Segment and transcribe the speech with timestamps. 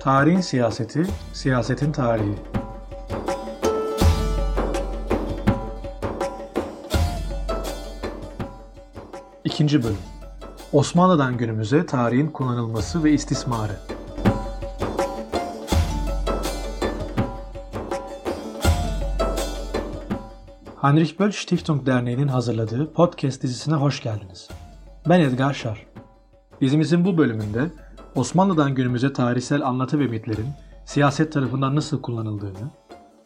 [0.00, 2.34] Tarihin siyaseti, siyasetin tarihi.
[9.44, 9.98] İkinci bölüm.
[10.72, 13.72] Osmanlı'dan günümüze tarihin kullanılması ve istismarı.
[20.80, 24.48] Heinrich Böll Stiftung Derneği'nin hazırladığı podcast dizisine hoş geldiniz.
[25.08, 25.86] Ben Edgar Şar.
[26.60, 27.70] Dizimizin bu bölümünde
[28.14, 30.46] Osmanlı'dan günümüze tarihsel anlatı ve mitlerin
[30.84, 32.70] siyaset tarafından nasıl kullanıldığını,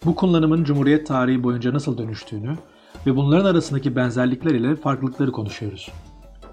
[0.05, 2.57] bu kullanımın Cumhuriyet tarihi boyunca nasıl dönüştüğünü
[3.07, 5.91] ve bunların arasındaki benzerlikler ile farklılıkları konuşuyoruz.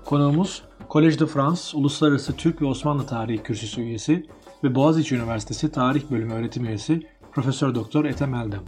[0.06, 4.26] Konuğumuz Collège de France Uluslararası Türk ve Osmanlı Tarihi Kürsüsü üyesi
[4.64, 8.64] ve Boğaziçi Üniversitesi Tarih Bölümü öğretim üyesi Profesör Doktor Ethem Eldem.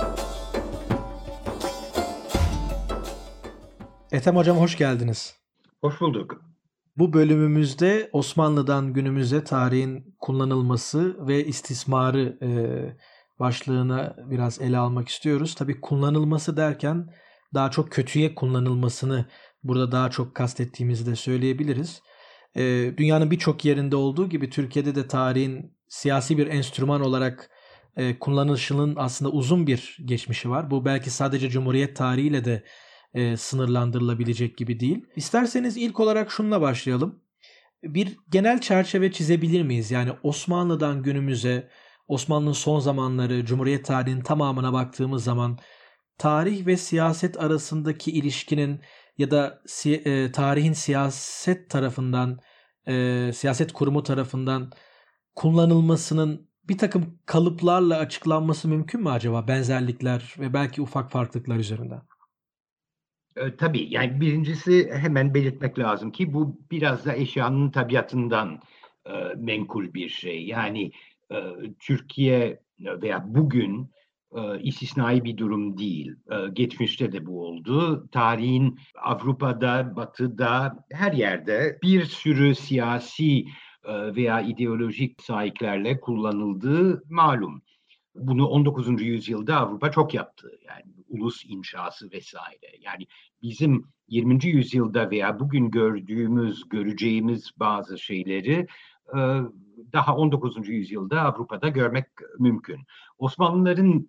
[4.11, 5.35] Ethem Hocam hoş geldiniz.
[5.81, 6.52] Hoş bulduk.
[6.97, 12.49] Bu bölümümüzde Osmanlı'dan günümüze tarihin kullanılması ve istismarı e,
[13.39, 15.55] başlığına biraz ele almak istiyoruz.
[15.55, 17.07] Tabii kullanılması derken
[17.53, 19.25] daha çok kötüye kullanılmasını
[19.63, 22.01] burada daha çok kastettiğimizi de söyleyebiliriz.
[22.55, 27.49] E, dünyanın birçok yerinde olduğu gibi Türkiye'de de tarihin siyasi bir enstrüman olarak
[27.97, 30.71] e, kullanılışının aslında uzun bir geçmişi var.
[30.71, 32.63] Bu belki sadece Cumhuriyet tarihiyle de
[33.13, 35.05] e, sınırlandırılabilecek gibi değil.
[35.15, 37.19] İsterseniz ilk olarak şununla başlayalım.
[37.83, 39.91] Bir genel çerçeve çizebilir miyiz?
[39.91, 41.69] Yani Osmanlı'dan günümüze,
[42.07, 45.59] Osmanlı'nın son zamanları, Cumhuriyet tarihinin tamamına baktığımız zaman
[46.17, 48.81] tarih ve siyaset arasındaki ilişkinin
[49.17, 52.39] ya da si- e, tarihin siyaset tarafından,
[52.87, 54.71] e, siyaset kurumu tarafından
[55.35, 59.47] kullanılmasının bir takım kalıplarla açıklanması mümkün mü acaba?
[59.47, 62.01] Benzerlikler ve belki ufak farklılıklar üzerinden.
[63.35, 68.59] E, tabii yani birincisi hemen belirtmek lazım ki bu biraz da eşyanın tabiatından
[69.05, 70.45] e, menkul bir şey.
[70.45, 70.91] Yani
[71.31, 71.37] e,
[71.79, 73.91] Türkiye veya bugün
[74.35, 76.15] e, istisnai bir durum değil.
[76.31, 78.07] E, geçmişte de bu oldu.
[78.11, 83.45] Tarihin Avrupa'da, Batı'da her yerde bir sürü siyasi
[83.83, 87.61] e, veya ideolojik sahiplerle kullanıldığı malum.
[88.15, 89.01] Bunu 19.
[89.01, 90.59] yüzyılda Avrupa çok yaptı.
[90.67, 92.67] Yani ulus inşası vesaire.
[92.79, 93.07] Yani
[93.41, 94.45] bizim 20.
[94.45, 98.67] yüzyılda veya bugün gördüğümüz, göreceğimiz bazı şeyleri
[99.07, 99.19] e,
[99.93, 100.69] daha 19.
[100.69, 102.05] yüzyılda Avrupa'da görmek
[102.39, 102.79] mümkün.
[103.17, 104.07] Osmanlıların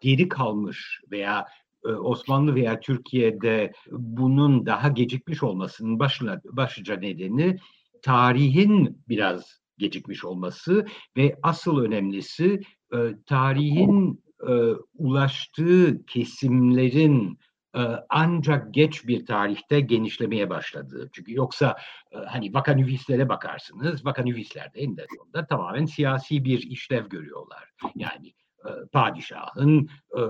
[0.00, 1.46] geri kalmış veya
[1.84, 7.56] e, Osmanlı veya Türkiye'de bunun daha gecikmiş olmasının başına, başlıca nedeni
[8.02, 12.60] tarihin biraz gecikmiş olması ve asıl önemlisi
[12.92, 12.96] e,
[13.26, 14.52] tarihin e,
[14.94, 17.38] ulaştığı kesimlerin
[17.76, 21.10] e, ancak geç bir tarihte genişlemeye başladığı.
[21.12, 21.76] Çünkü yoksa
[22.12, 27.70] e, hani vakanüvislere bakarsınız, vakanüvisler de eninde sonunda tamamen siyasi bir işlev görüyorlar.
[27.94, 30.22] Yani e, padişahın, e,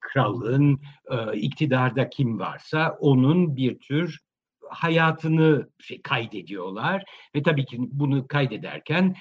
[0.00, 0.80] kralın,
[1.10, 4.20] e, iktidarda kim varsa onun bir tür
[4.70, 7.04] hayatını şey, kaydediyorlar
[7.34, 9.16] ve tabii ki bunu kaydederken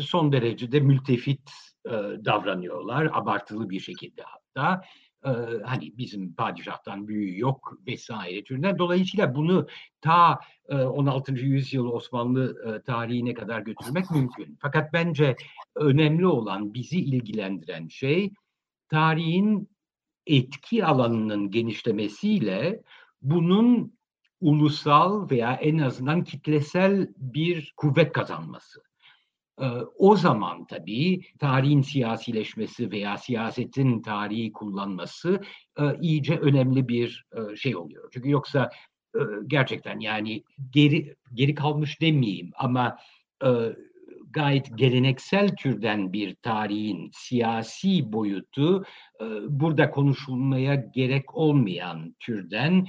[0.00, 1.50] son derecede mültefit
[1.86, 1.90] e,
[2.24, 4.82] davranıyorlar abartılı bir şekilde hatta
[5.24, 5.30] e,
[5.64, 8.78] hani bizim padişahtan büyüğü yok vesaire türünden.
[8.78, 9.66] Dolayısıyla bunu
[10.00, 11.32] ta e, 16.
[11.32, 14.58] yüzyıl Osmanlı e, tarihine kadar götürmek mümkün.
[14.60, 15.36] Fakat bence
[15.76, 18.30] önemli olan bizi ilgilendiren şey
[18.88, 19.68] tarihin
[20.26, 22.82] etki alanının genişlemesiyle
[23.22, 23.94] bunun
[24.40, 28.80] ulusal veya en azından kitlesel bir kuvvet kazanması.
[29.98, 35.40] O zaman tabii tarihin siyasileşmesi veya siyasetin tarihi kullanması
[36.00, 37.26] iyice önemli bir
[37.56, 38.08] şey oluyor.
[38.12, 38.70] Çünkü yoksa
[39.46, 42.98] gerçekten yani geri geri kalmış demeyeyim ama
[44.30, 48.84] gayet geleneksel türden bir tarihin siyasi boyutu
[49.48, 52.86] burada konuşulmaya gerek olmayan türden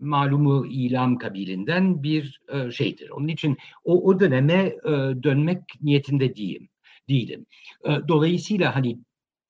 [0.00, 3.10] malumu ilam kabilinden bir e, şeydir.
[3.10, 4.90] Onun için o, o döneme e,
[5.22, 6.68] dönmek niyetinde değilim.
[7.08, 7.46] değilim.
[7.84, 8.98] E, dolayısıyla hani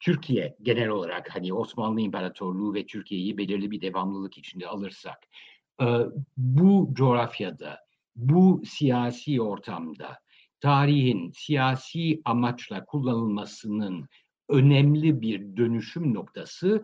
[0.01, 5.19] Türkiye genel olarak hani Osmanlı İmparatorluğu ve Türkiye'yi belirli bir devamlılık içinde alırsak
[5.83, 5.87] e,
[6.37, 7.79] bu coğrafyada,
[8.17, 10.19] bu siyasi ortamda
[10.61, 14.09] tarihin siyasi amaçla kullanılmasının
[14.49, 16.83] önemli bir dönüşüm noktası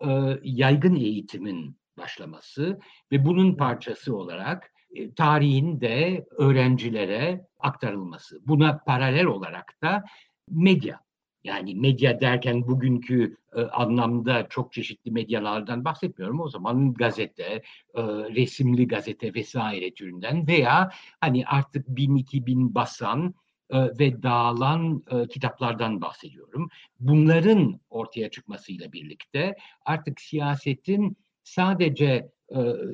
[0.00, 2.78] e, yaygın eğitimin başlaması
[3.12, 8.40] ve bunun parçası olarak e, tarihin de öğrencilere aktarılması.
[8.46, 10.04] Buna paralel olarak da
[10.50, 11.00] medya
[11.44, 16.40] yani medya derken bugünkü e, anlamda çok çeşitli medyalardan bahsetmiyorum.
[16.40, 17.62] O zaman gazete,
[17.94, 18.02] e,
[18.34, 20.90] resimli gazete vesaire türünden veya
[21.20, 23.34] hani artık bin iki bin basan
[23.72, 26.68] ve dağılan kitaplardan bahsediyorum.
[27.00, 31.16] Bunların ortaya çıkmasıyla birlikte artık siyasetin
[31.48, 32.30] sadece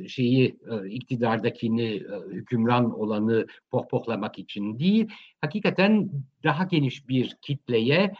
[0.09, 0.59] şeyi
[0.89, 5.09] iktidardakini hükümran olanı pohpohlamak için değil
[5.41, 6.11] hakikaten
[6.45, 8.15] daha geniş bir kitleye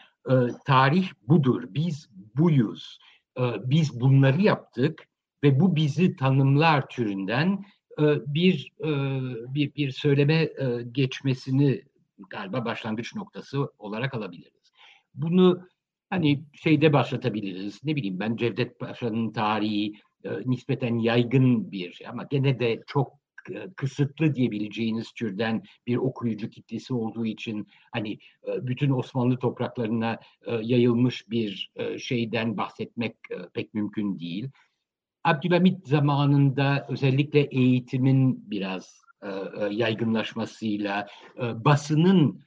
[0.65, 2.99] tarih budur biz buyuz
[3.59, 5.07] biz bunları yaptık
[5.43, 7.65] ve bu bizi tanımlar türünden
[8.27, 8.71] bir
[9.53, 10.49] bir bir söyleme
[10.91, 11.81] geçmesini
[12.29, 14.71] galiba başlangıç noktası olarak alabiliriz.
[15.15, 15.67] Bunu
[16.09, 17.83] hani şeyde başlatabiliriz.
[17.83, 19.93] Ne bileyim ben Cevdet Paşa'nın tarihi
[20.25, 23.13] e, nispeten yaygın bir ama gene de çok
[23.51, 28.13] e, kısıtlı diyebileceğiniz türden bir okuyucu kitlesi olduğu için hani
[28.47, 30.19] e, bütün Osmanlı topraklarına
[30.61, 33.15] yayılmış bir şeyden bahsetmek
[33.53, 34.49] pek mümkün değil.
[35.23, 39.05] Abdülhamit zamanında özellikle eğitimin biraz
[39.71, 41.07] yaygınlaşmasıyla,
[41.39, 42.41] basının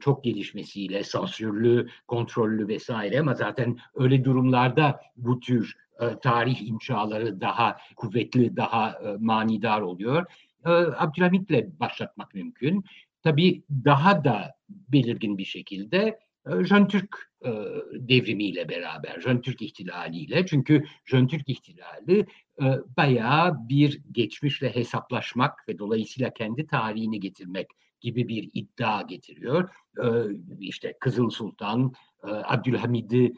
[0.00, 5.76] çok gelişmesiyle, sansürlü, kontrollü vesaire ama zaten öyle durumlarda bu tür
[6.22, 10.26] tarih inşaları daha kuvvetli, daha manidar oluyor.
[10.96, 12.84] Abdülhamit'le başlatmak mümkün.
[13.22, 17.32] Tabii daha da belirgin bir şekilde Jön Türk
[17.92, 20.46] devrimiyle beraber, Jön Türk ihtilaliyle.
[20.46, 22.26] Çünkü Jön Türk ihtilali
[22.96, 27.66] bayağı bir geçmişle hesaplaşmak ve dolayısıyla kendi tarihini getirmek
[28.00, 29.70] gibi bir iddia getiriyor.
[30.60, 31.92] İşte Kızıl Sultan,
[32.22, 33.34] Abdülhamid'i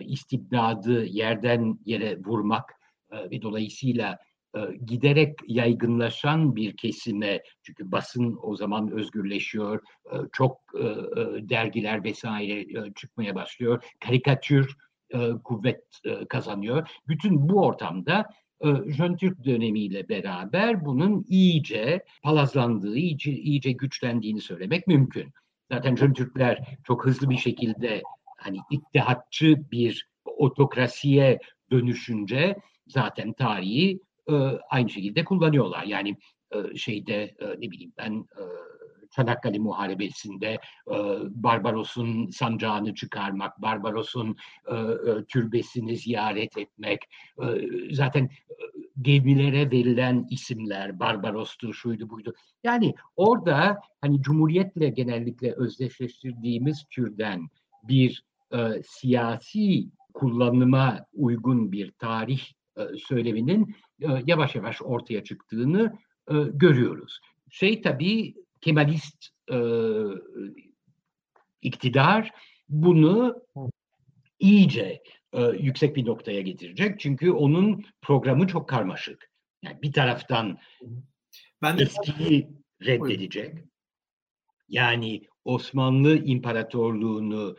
[0.00, 2.74] istibdadı yerden yere vurmak
[3.12, 4.18] ve dolayısıyla
[4.84, 9.82] giderek yaygınlaşan bir kesime çünkü basın o zaman özgürleşiyor
[10.32, 10.60] çok
[11.40, 14.76] dergiler vesaire çıkmaya başlıyor karikatür
[15.44, 15.84] kuvvet
[16.28, 18.26] kazanıyor bütün bu ortamda
[18.86, 25.32] Jön Türk dönemiyle beraber bunun iyice palazlandığı, iyice, iyice güçlendiğini söylemek mümkün.
[25.72, 28.02] Zaten Jön Türkler çok hızlı bir şekilde
[28.40, 31.38] hani ittihatçı bir otokrasiye
[31.70, 32.56] dönüşünce
[32.86, 34.00] zaten tarihi
[34.30, 34.34] e,
[34.70, 35.84] aynı şekilde kullanıyorlar.
[35.84, 36.16] Yani
[36.52, 38.42] e, şeyde e, ne bileyim ben e,
[39.10, 40.58] Çanakkale Muharebesi'nde
[40.90, 40.96] e,
[41.30, 47.00] Barbaros'un sancağını çıkarmak, Barbaros'un e, e, türbesini ziyaret etmek,
[47.42, 47.46] e,
[47.94, 48.54] zaten e,
[49.02, 52.34] gemilere verilen isimler, Barbaros'tu, şuydu buydu.
[52.64, 57.48] Yani orada hani Cumhuriyet'le genellikle özdeşleştirdiğimiz türden
[57.82, 62.42] bir e, siyasi kullanıma uygun bir tarih
[62.76, 65.98] e, söyleminin e, yavaş yavaş ortaya çıktığını
[66.30, 67.20] e, görüyoruz.
[67.50, 69.58] Şey tabii Kemalist e,
[71.62, 72.30] iktidar
[72.68, 73.42] bunu
[74.38, 75.02] iyice
[75.32, 77.00] e, yüksek bir noktaya getirecek.
[77.00, 79.30] Çünkü onun programı çok karmaşık.
[79.62, 80.58] Yani bir taraftan
[81.62, 82.48] ben eskiyi
[82.82, 83.54] reddedecek.
[84.68, 87.56] Yani Osmanlı İmparatorluğunu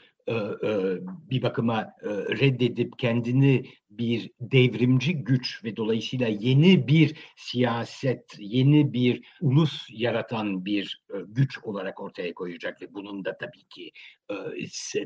[1.29, 9.21] bir bakıma e, reddedip kendini bir devrimci güç ve dolayısıyla yeni bir siyaset, yeni bir
[9.41, 13.91] ulus yaratan bir güç olarak ortaya koyacak ve bunun da tabii ki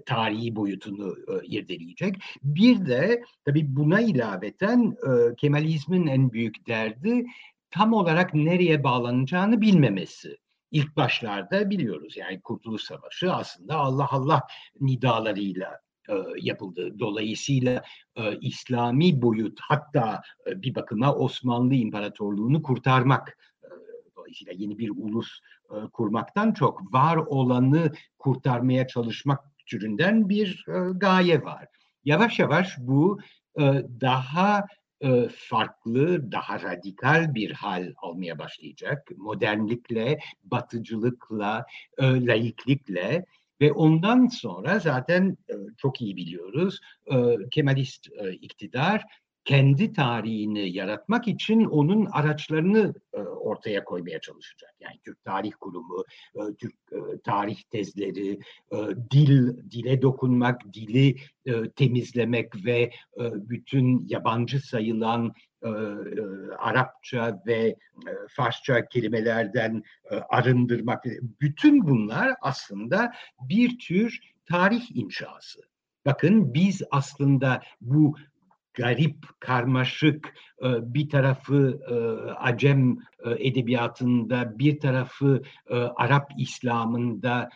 [0.06, 2.16] tarihi boyutunu irdeleyecek.
[2.44, 4.96] Bir de tabii buna ilaveten
[5.38, 7.26] Kemalizmin en büyük derdi
[7.72, 10.38] tam olarak nereye bağlanacağını bilmemesi
[10.72, 14.42] ilk başlarda biliyoruz yani Kurtuluş Savaşı aslında Allah Allah
[14.80, 15.80] nidalarıyla
[16.10, 17.00] e, yapıldı.
[17.00, 17.84] Dolayısıyla
[18.16, 23.70] e, İslami boyut hatta e, bir bakıma Osmanlı İmparatorluğunu kurtarmak e,
[24.16, 31.44] dolayısıyla yeni bir ulus e, kurmaktan çok var olanı kurtarmaya çalışmak türünden bir e, gaye
[31.44, 31.68] var.
[32.04, 33.20] Yavaş yavaş bu
[34.02, 34.66] daha
[35.36, 39.12] farklı, daha radikal bir hal almaya başlayacak.
[39.18, 41.66] Modernlikle, batıcılıkla,
[41.98, 43.26] e, laiklikle
[43.62, 46.80] ve ondan sonra zaten e, çok iyi biliyoruz
[47.52, 48.08] Kemalist
[48.42, 49.06] iktidar
[49.46, 54.76] kendi tarihini yaratmak için onun araçlarını e, ortaya koymaya çalışacak.
[54.80, 56.04] Yani Türk Tarih Kurumu,
[56.36, 58.40] e, Türk e, tarih tezleri,
[59.12, 61.16] dil, dile dokunmak, dili
[61.76, 65.34] temizlemek ve bütün yabancı sayılan
[66.60, 67.76] Arapça ve
[68.30, 69.84] Farsça kelimelerden
[70.30, 71.04] arındırmak.
[71.42, 73.12] Bütün bunlar aslında
[73.42, 75.62] bir tür tarih inşası.
[76.06, 78.16] Bakın biz aslında bu
[78.76, 81.96] garip, karmaşık, e, bir tarafı e,
[82.32, 85.42] Acem e, edebiyatında, bir tarafı
[85.96, 87.50] Arap İslam'ında,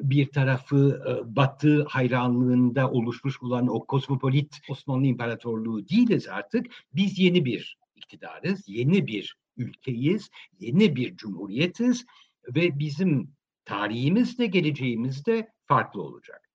[0.00, 6.66] bir tarafı Batı hayranlığında oluşmuş olan o kozmopolit Osmanlı İmparatorluğu değiliz artık.
[6.94, 12.06] Biz yeni bir iktidarız, yeni bir ülkeyiz, yeni bir cumhuriyetiz
[12.54, 13.30] ve bizim
[13.64, 16.50] tarihimiz de geleceğimiz de farklı olacak.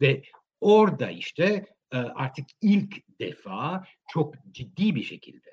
[0.00, 0.22] Ve
[0.60, 5.50] orada işte artık ilk defa çok ciddi bir şekilde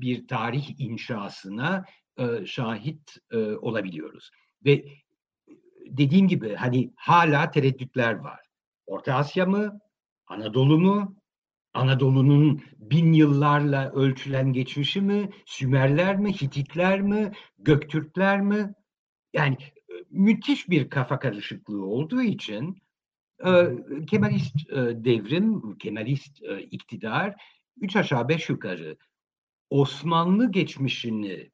[0.00, 1.84] bir tarih inşasına
[2.44, 3.16] şahit
[3.60, 4.30] olabiliyoruz.
[4.64, 4.84] Ve
[5.86, 8.40] dediğim gibi hani hala tereddütler var.
[8.86, 9.78] Orta Asya mı?
[10.26, 11.16] Anadolu mu?
[11.74, 15.30] Anadolu'nun bin yıllarla ölçülen geçmişi mi?
[15.46, 16.32] Sümerler mi?
[16.32, 17.32] Hititler mi?
[17.58, 18.74] Göktürkler mi?
[19.32, 19.56] Yani
[20.10, 22.82] müthiş bir kafa karışıklığı olduğu için
[24.10, 27.34] Kemalist devrim, Kemalist iktidar
[27.80, 28.96] üç aşağı beş yukarı
[29.70, 31.50] Osmanlı geçmişini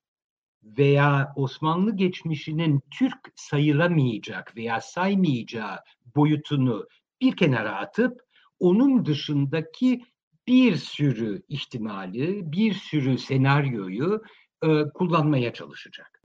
[0.63, 5.79] veya Osmanlı geçmişinin Türk sayılamayacak veya saymayacağı
[6.17, 6.87] boyutunu
[7.21, 8.21] bir kenara atıp
[8.61, 10.05] onun dışındaki
[10.47, 14.23] bir sürü ihtimali, bir sürü senaryoyu
[14.63, 16.18] e, kullanmaya çalışacak.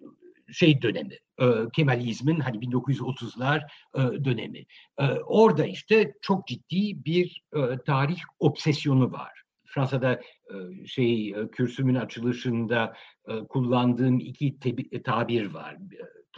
[0.52, 3.62] Şey dönemi, e, Kemalizmin hani 1930'lar
[3.96, 4.66] e, dönemi.
[5.00, 9.44] E, orada işte çok ciddi bir e, tarih obsesyonu var.
[9.74, 12.94] Fransa'da e, şey e, kürsümün açılışında
[13.28, 15.78] e, kullandığım iki tebi, tabir var.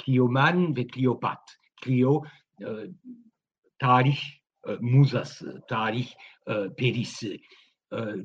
[0.05, 1.57] Clioman ve Cleopat.
[1.85, 2.24] Clio
[3.79, 4.17] tarih
[4.79, 6.07] muzası, tarih
[6.77, 7.39] perisi.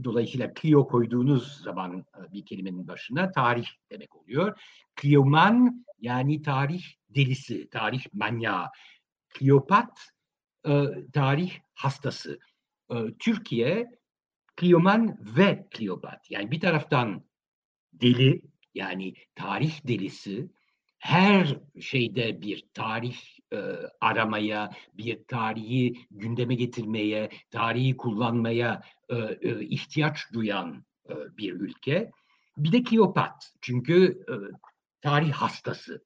[0.04, 4.60] Dolayısıyla Clio koyduğunuz zaman bir kelimenin başına tarih demek oluyor.
[5.00, 8.66] Clioman yani tarih delisi, tarih manyağı.
[9.28, 9.98] Kleopat
[11.12, 12.38] tarih hastası.
[13.18, 13.86] Türkiye
[14.56, 16.30] Kleoman ve Kleopat.
[16.30, 17.24] Yani bir taraftan
[17.92, 18.42] deli
[18.74, 20.50] yani tarih delisi
[21.00, 23.16] her şeyde bir tarih
[23.52, 23.58] e,
[24.00, 28.99] aramaya, bir tarihi gündeme getirmeye, tarihi kullanmaya e, e,
[29.60, 32.10] ihtiyaç duyan e, bir ülke.
[32.56, 34.34] Bir de Kleopat çünkü e,
[35.00, 36.04] tarih hastası.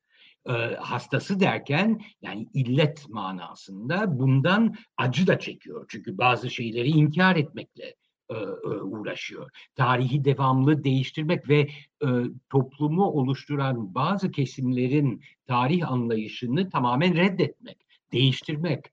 [0.48, 5.86] E, hastası derken yani illet manasında bundan acı da çekiyor.
[5.88, 7.94] Çünkü bazı şeyleri inkar etmekle
[8.30, 9.50] e, e, uğraşıyor.
[9.74, 11.68] Tarihi devamlı değiştirmek ve
[12.02, 12.08] e,
[12.50, 17.78] toplumu oluşturan bazı kesimlerin tarih anlayışını tamamen reddetmek,
[18.12, 18.84] değiştirmek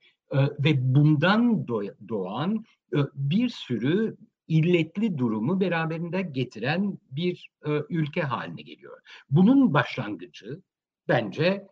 [0.59, 1.67] ve bundan
[2.09, 2.65] doğan
[3.13, 4.17] bir sürü
[4.47, 7.49] illetli durumu beraberinde getiren bir
[7.89, 9.01] ülke haline geliyor.
[9.29, 10.61] Bunun başlangıcı
[11.07, 11.67] bence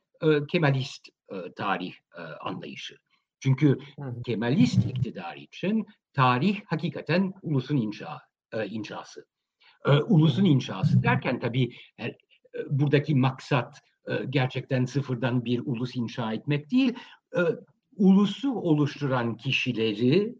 [0.48, 1.10] Kemalist
[1.56, 1.94] tarih
[2.42, 2.98] anlayışı.
[3.40, 3.78] Çünkü
[4.26, 8.22] Kemalist iktidar için tarih hakikaten ulusun inşa,
[8.70, 9.26] inşası.
[10.08, 12.16] Ulusun inşası derken tabii e,
[12.70, 13.80] buradaki maksat
[14.30, 16.94] gerçekten sıfırdan bir ulus inşa etmek değil.
[17.96, 20.36] Ulusu oluşturan kişileri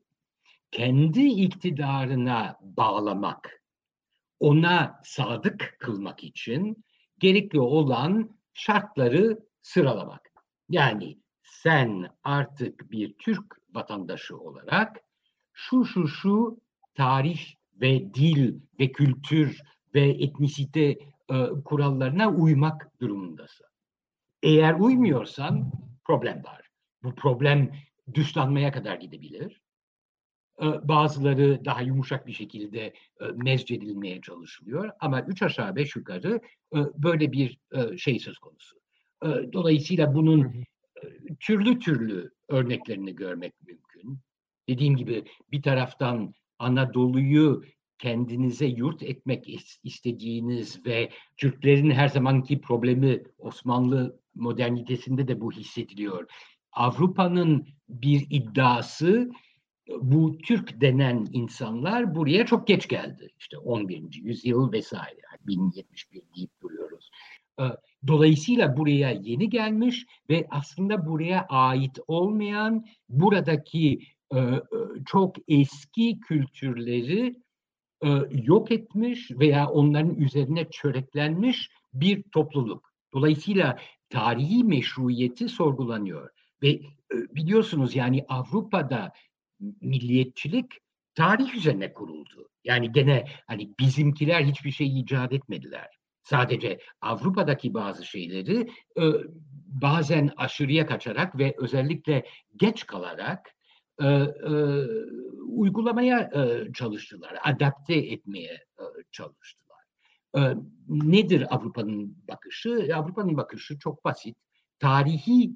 [0.72, 3.64] kendi iktidarına bağlamak,
[4.40, 6.86] ona sadık kılmak için
[7.20, 10.30] gerekli olan şartları sıralamak.
[10.70, 15.02] Yani sen artık bir Türk vatandaşı olarak
[15.54, 16.62] şu şu şu
[16.96, 17.40] tarih
[17.82, 19.62] ve dil ve kültür
[19.94, 20.98] ve etnisite e,
[21.66, 23.66] kurallarına uymak durumundasın.
[24.44, 25.72] Eğer uymuyorsan
[26.04, 26.70] problem var.
[27.04, 27.72] Bu problem
[28.14, 29.62] dışlanmaya kadar gidebilir.
[30.84, 32.94] Bazıları daha yumuşak bir şekilde
[33.36, 34.90] mezcedilmeye çalışılıyor.
[35.00, 36.42] Ama üç aşağı beş yukarı
[36.76, 37.60] böyle bir
[37.98, 38.76] şey söz konusu.
[39.54, 40.54] Dolayısıyla bunun
[41.40, 44.20] türlü türlü örneklerini görmek mümkün
[44.70, 47.64] dediğim gibi bir taraftan Anadolu'yu
[47.98, 49.46] kendinize yurt etmek
[49.84, 56.32] istediğiniz ve Türklerin her zamanki problemi Osmanlı modernitesinde de bu hissediliyor.
[56.72, 59.30] Avrupa'nın bir iddiası
[60.02, 63.30] bu Türk denen insanlar buraya çok geç geldi.
[63.40, 64.22] İşte 11.
[64.24, 65.20] yüzyıl vesaire.
[65.48, 67.10] 1071 deyip duruyoruz.
[67.60, 67.64] Ee,
[68.08, 74.00] dolayısıyla buraya yeni gelmiş ve aslında buraya ait olmayan buradaki
[75.06, 77.36] çok eski kültürleri
[78.32, 82.94] yok etmiş veya onların üzerine çöreklenmiş bir topluluk.
[83.14, 83.80] Dolayısıyla
[84.10, 86.30] tarihi meşruiyeti sorgulanıyor.
[86.64, 86.82] Ve
[87.12, 89.12] biliyorsunuz yani Avrupa'da
[89.82, 90.72] milliyetçilik
[91.16, 92.50] tarih üzerine kuruldu.
[92.64, 95.90] Yani gene hani bizimkiler hiçbir şey icat etmediler.
[96.24, 98.70] Sadece Avrupa'daki bazı şeyleri
[99.68, 102.26] bazen aşırıya kaçarak ve özellikle
[102.56, 103.56] geç kalarak
[104.02, 104.54] e, e,
[105.48, 109.84] uygulamaya e, çalıştılar, adapte etmeye e, çalıştılar.
[110.38, 110.40] E,
[110.88, 112.90] nedir Avrupa'nın bakışı?
[112.96, 114.38] Avrupa'nın bakışı çok basit.
[114.80, 115.52] Tarihi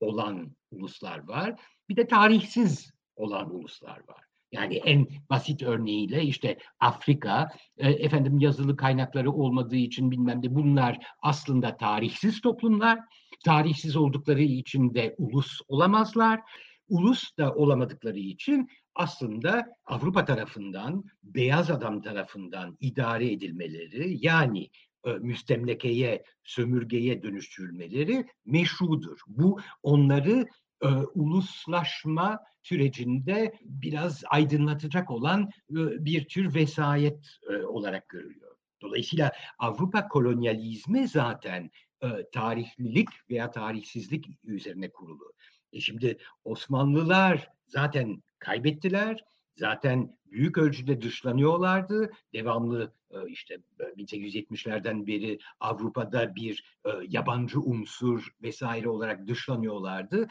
[0.00, 4.24] olan uluslar var, bir de tarihsiz olan uluslar var.
[4.52, 10.98] Yani en basit örneğiyle işte Afrika, e, efendim yazılı kaynakları olmadığı için bilmem de bunlar
[11.22, 12.98] aslında tarihsiz toplumlar.
[13.44, 16.40] Tarihsiz oldukları için de ulus olamazlar.
[16.88, 24.70] Ulus da olamadıkları için aslında Avrupa tarafından, beyaz adam tarafından idare edilmeleri yani
[25.06, 29.18] e, müstemlekeye, sömürgeye dönüştürülmeleri meşrudur.
[29.26, 30.46] Bu onları
[30.82, 38.56] e, uluslaşma sürecinde biraz aydınlatacak olan e, bir tür vesayet e, olarak görülüyor.
[38.82, 41.70] Dolayısıyla Avrupa kolonyalizmi zaten
[42.02, 45.32] e, tarihlilik veya tarihsizlik üzerine kurulu.
[45.72, 49.24] E şimdi Osmanlılar zaten kaybettiler
[49.56, 52.10] zaten büyük ölçüde dışlanıyorlardı.
[52.32, 60.28] Devamlı e, işte 1870'lerden e, beri Avrupa'da bir e, yabancı unsur vesaire olarak dışlanıyorlardı.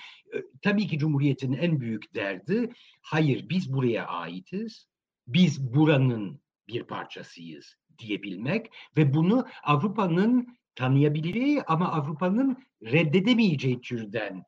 [0.62, 4.88] Tabii ki Cumhuriyet'in en büyük derdi, hayır biz buraya aitiz,
[5.28, 14.44] biz buranın bir parçasıyız diyebilmek ve bunu Avrupa'nın tanıyabileceği ama Avrupa'nın reddedemeyeceği türden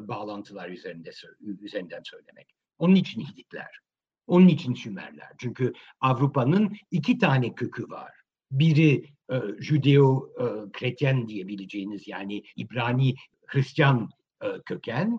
[0.00, 2.54] bağlantılar üzerinde üzerinden söylemek.
[2.78, 3.80] Onun için Hititler.
[4.28, 5.28] Onun için Sümerler.
[5.38, 8.12] Çünkü Avrupa'nın iki tane kökü var.
[8.50, 13.14] Biri e, Judeo-Kretyen e, diyebileceğiniz yani İbrani
[13.46, 14.10] Hristiyan
[14.42, 15.18] e, köken.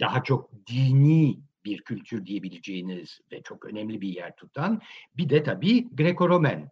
[0.00, 4.80] Daha çok dini bir kültür diyebileceğiniz ve çok önemli bir yer tutan.
[5.16, 6.70] Bir de tabii Greko-Romen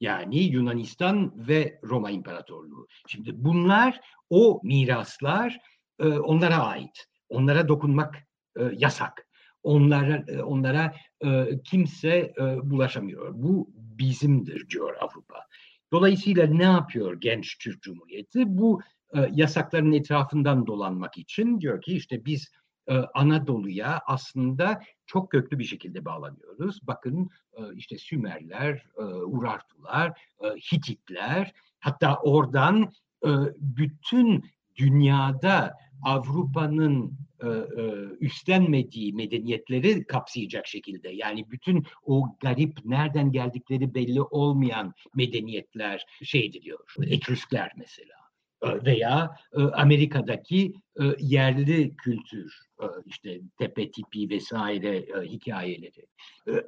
[0.00, 2.86] yani Yunanistan ve Roma İmparatorluğu.
[3.06, 4.00] Şimdi bunlar
[4.30, 5.58] o miraslar
[5.98, 7.06] e, onlara ait.
[7.28, 8.16] Onlara dokunmak
[8.58, 9.25] e, yasak
[9.66, 10.94] onlara e, onlara
[11.24, 13.32] e, kimse e, bulaşamıyor.
[13.34, 15.46] Bu bizimdir diyor Avrupa.
[15.92, 18.58] Dolayısıyla ne yapıyor genç Türk Cumhuriyeti?
[18.58, 18.80] Bu
[19.14, 22.50] e, yasakların etrafından dolanmak için diyor ki işte biz
[22.88, 26.80] e, Anadolu'ya aslında çok köklü bir şekilde bağlanıyoruz.
[26.82, 32.92] Bakın e, işte Sümerler, e, Urartular, e, Hititler hatta oradan
[33.24, 34.44] e, bütün
[34.76, 37.82] dünyada Avrupa'nın e, e,
[38.20, 46.94] üstlenmediği medeniyetleri kapsayacak şekilde yani bütün o garip nereden geldikleri belli olmayan medeniyetler şey ediliyor.
[47.06, 48.16] Etrüskler mesela
[48.62, 49.36] e, veya
[49.72, 50.74] Amerika'daki
[51.18, 52.58] yerli kültür,
[53.06, 56.06] işte tepe tipi vesaire hikayeleri.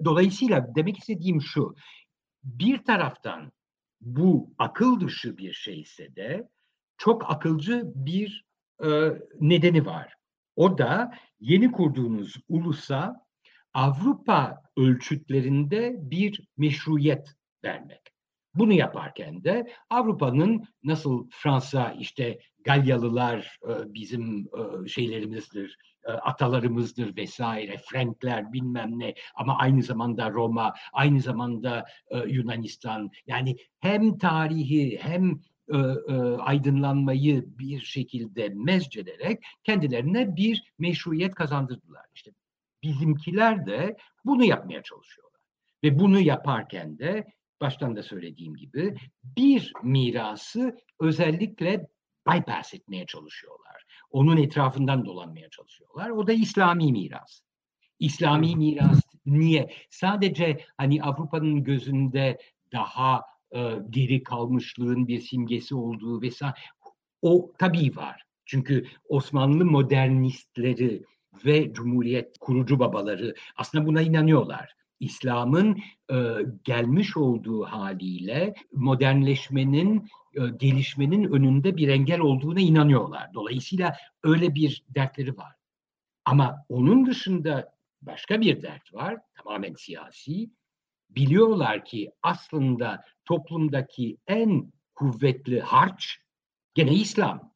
[0.04, 1.74] Dolayısıyla demek istediğim şu,
[2.42, 3.52] bir taraftan
[4.00, 6.48] bu akıl dışı bir şeyse de
[6.98, 8.47] çok akılcı bir
[9.40, 10.14] nedeni var.
[10.56, 13.26] O da yeni kurduğunuz ulusa
[13.74, 18.00] Avrupa ölçütlerinde bir meşruiyet vermek.
[18.54, 24.48] Bunu yaparken de Avrupa'nın nasıl Fransa işte Galyalılar bizim
[24.86, 25.78] şeylerimizdir,
[26.22, 31.84] atalarımızdır vesaire, Frankler bilmem ne ama aynı zamanda Roma, aynı zamanda
[32.26, 35.40] Yunanistan yani hem tarihi hem
[35.72, 42.06] e, e, aydınlanmayı bir şekilde mezcederek kendilerine bir meşruiyet kazandırdılar.
[42.14, 42.30] İşte
[42.82, 45.40] bizimkiler de bunu yapmaya çalışıyorlar.
[45.84, 47.26] Ve bunu yaparken de
[47.60, 51.86] baştan da söylediğim gibi bir mirası özellikle
[52.28, 53.84] bypass etmeye çalışıyorlar.
[54.10, 56.10] Onun etrafından dolanmaya çalışıyorlar.
[56.10, 57.40] O da İslami miras.
[57.98, 59.74] İslami miras niye?
[59.90, 62.38] Sadece hani Avrupa'nın gözünde
[62.72, 63.22] daha
[63.90, 66.54] geri kalmışlığın bir simgesi olduğu vesaire
[67.22, 68.22] o tabii var.
[68.46, 71.02] Çünkü Osmanlı modernistleri
[71.44, 74.74] ve Cumhuriyet kurucu babaları aslında buna inanıyorlar.
[75.00, 75.78] İslam'ın
[76.10, 76.16] e,
[76.64, 83.34] gelmiş olduğu haliyle modernleşmenin, e, gelişmenin önünde bir engel olduğuna inanıyorlar.
[83.34, 85.52] Dolayısıyla öyle bir dertleri var.
[86.24, 90.50] Ama onun dışında başka bir dert var, tamamen siyasi
[91.10, 96.18] biliyorlar ki aslında toplumdaki en kuvvetli harç
[96.74, 97.52] gene İslam.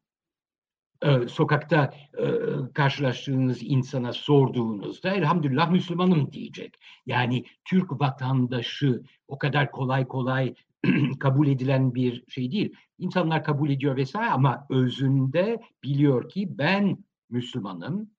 [1.03, 2.25] Ee, sokakta e,
[2.73, 6.75] karşılaştığınız insana sorduğunuzda elhamdülillah Müslümanım diyecek.
[7.05, 10.55] Yani Türk vatandaşı o kadar kolay kolay
[11.19, 12.75] kabul edilen bir şey değil.
[12.97, 18.09] İnsanlar kabul ediyor vesaire ama özünde biliyor ki ben Müslümanım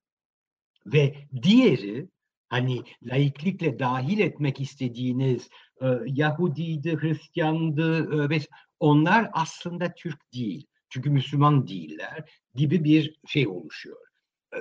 [0.86, 2.08] ve diğeri
[2.48, 5.48] hani laiklikle dahil etmek istediğiniz
[5.82, 8.38] e, Yahudiydi, Hristiyandı e, ve
[8.80, 10.66] onlar aslında Türk değil.
[10.88, 13.96] Çünkü Müslüman değiller gibi bir şey oluşuyor.
[14.54, 14.58] E,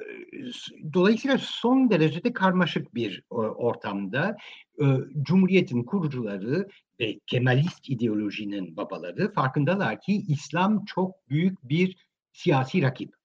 [0.94, 4.38] dolayısıyla son derecede karmaşık bir e, ortamda
[4.82, 4.86] e,
[5.22, 6.68] Cumhuriyet'in kurucuları
[7.00, 13.16] ve Kemalist ideolojinin babaları farkındalar ki İslam çok büyük bir siyasi rakip.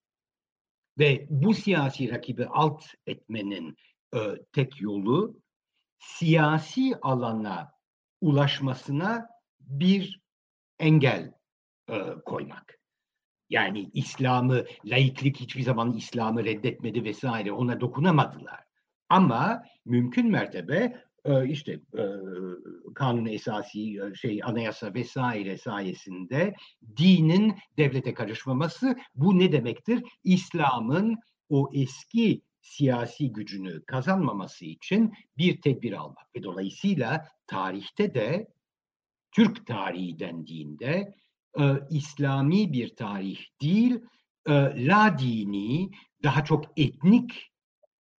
[0.98, 3.76] Ve bu siyasi rakibi alt etmenin
[4.14, 4.18] e,
[4.52, 5.40] tek yolu
[5.98, 7.72] siyasi alana
[8.20, 9.28] ulaşmasına
[9.60, 10.20] bir
[10.78, 11.32] engel
[11.88, 11.94] e,
[12.26, 12.78] koymak.
[13.50, 18.60] Yani İslam'ı, laiklik hiçbir zaman İslam'ı reddetmedi vesaire ona dokunamadılar.
[19.08, 22.04] Ama mümkün mertebe e, işte e,
[22.94, 26.54] kanun esası e, şey anayasa vesaire sayesinde
[26.96, 30.02] dinin devlete karışmaması bu ne demektir?
[30.24, 31.16] İslam'ın
[31.48, 38.48] o eski siyasi gücünü kazanmaması için bir tedbir almak ve dolayısıyla tarihte de
[39.32, 41.14] Türk tarihi dendiğinde
[41.58, 44.00] e, İslami bir tarih değil,
[44.46, 44.52] e,
[44.86, 45.90] la dini,
[46.22, 47.50] daha çok etnik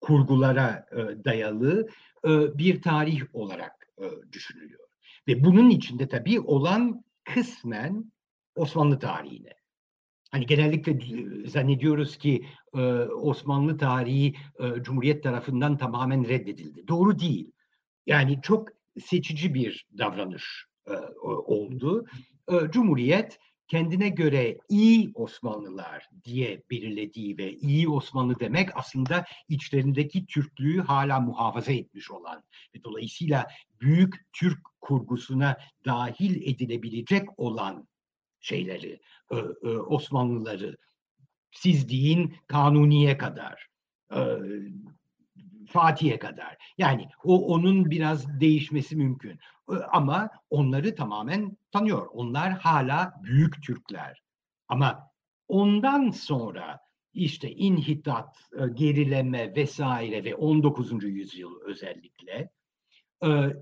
[0.01, 1.87] kurgulara e, dayalı
[2.25, 4.89] e, bir tarih olarak e, düşünülüyor.
[5.27, 8.11] Ve bunun içinde tabii olan kısmen
[8.55, 9.58] Osmanlı tarihine.
[10.31, 10.99] Hani genellikle
[11.47, 12.45] zannediyoruz ki
[13.21, 14.35] Osmanlı tarihi
[14.81, 16.87] Cumhuriyet tarafından tamamen reddedildi.
[16.87, 17.51] Doğru değil.
[18.05, 20.65] Yani çok seçici bir davranış
[21.45, 22.05] oldu.
[22.69, 31.19] Cumhuriyet kendine göre iyi Osmanlılar diye belirlediği ve iyi Osmanlı demek aslında içlerindeki Türklüğü hala
[31.19, 32.43] muhafaza etmiş olan
[32.75, 33.47] ve dolayısıyla
[33.81, 37.87] büyük Türk kurgusuna dahil edilebilecek olan
[38.39, 38.99] şeyleri,
[39.31, 40.77] e, e, Osmanlıları
[41.51, 43.67] siz deyin Kanuni'ye kadar,
[44.15, 44.19] e,
[45.67, 46.57] Fatih'e kadar.
[46.77, 49.39] Yani o onun biraz değişmesi mümkün.
[49.91, 52.07] Ama onları tamamen tanıyor.
[52.11, 54.21] Onlar hala büyük Türkler.
[54.67, 55.11] Ama
[55.47, 56.79] ondan sonra
[57.13, 58.37] işte inhitat,
[58.73, 61.03] gerileme vesaire ve 19.
[61.03, 62.49] yüzyıl özellikle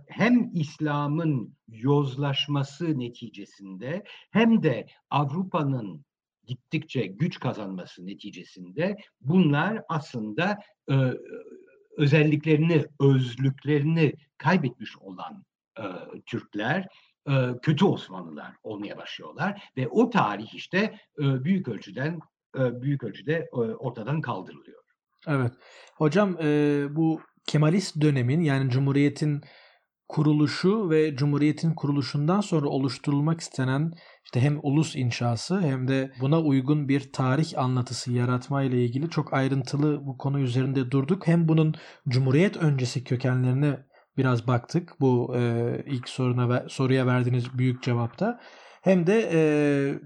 [0.08, 6.06] hem İslam'ın yozlaşması neticesinde hem de Avrupa'nın
[6.44, 10.58] gittikçe güç kazanması neticesinde bunlar aslında
[11.98, 15.46] özelliklerini, özlüklerini kaybetmiş olan
[15.80, 15.84] e,
[16.26, 16.88] Türkler
[17.30, 22.20] e, kötü Osmanlılar olmaya başlıyorlar ve o tarih işte e, büyük ölçüden
[22.58, 24.84] e, büyük ölçüde e, ortadan kaldırılıyor.
[25.28, 25.52] Evet.
[25.96, 29.42] Hocam e, bu Kemalist dönemin yani Cumhuriyet'in
[30.08, 33.94] kuruluşu ve Cumhuriyet'in kuruluşundan sonra oluşturulmak istenen
[34.26, 39.34] işte hem ulus inşası hem de buna uygun bir tarih anlatısı yaratma ile ilgili çok
[39.34, 41.28] ayrıntılı bu konu üzerinde durduk.
[41.28, 41.76] Hem bunun
[42.10, 43.80] Cumhuriyet öncesi kökenlerine
[44.18, 48.40] biraz baktık bu e, ilk soruna soruya verdiğiniz büyük cevapta.
[48.82, 49.40] Hem de e,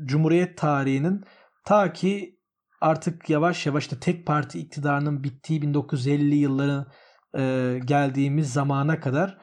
[0.06, 1.24] Cumhuriyet tarihinin
[1.66, 2.40] ta ki
[2.82, 6.88] artık yavaş yavaş da tek parti iktidarının bittiği 1950'li yılların
[7.38, 9.38] e, geldiğimiz zamana kadar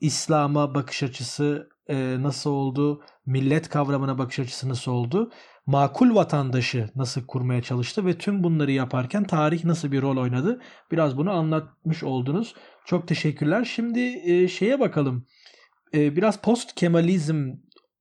[0.00, 5.30] İslam'a bakış açısı e, nasıl oldu, millet kavramına bakış açısı nasıl oldu,
[5.66, 11.16] makul vatandaşı nasıl kurmaya çalıştı ve tüm bunları yaparken tarih nasıl bir rol oynadı biraz
[11.16, 12.54] bunu anlatmış oldunuz.
[12.84, 13.64] Çok teşekkürler.
[13.64, 15.26] Şimdi e, şeye bakalım.
[15.94, 17.52] E, biraz post Kemalizm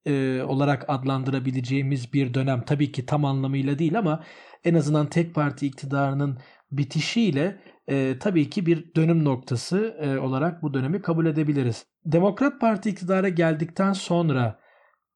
[0.05, 2.61] e, olarak adlandırabileceğimiz bir dönem.
[2.65, 4.23] Tabii ki tam anlamıyla değil ama
[4.63, 6.39] en azından tek parti iktidarının
[6.71, 11.85] bitişiyle e, tabii ki bir dönüm noktası e, olarak bu dönemi kabul edebiliriz.
[12.05, 14.59] Demokrat Parti iktidara geldikten sonra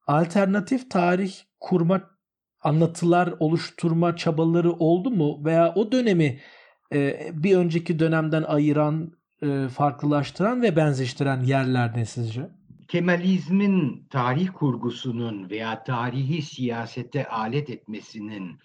[0.07, 2.01] alternatif tarih kurma
[2.61, 6.39] anlatılar oluşturma çabaları oldu mu veya o dönemi
[6.93, 9.11] e, bir önceki dönemden ayıran
[9.41, 12.49] e, farklılaştıran ve benzeştiren yerler ne sizce?
[12.87, 18.59] Kemalizmin tarih kurgusunun veya tarihi siyasete alet etmesinin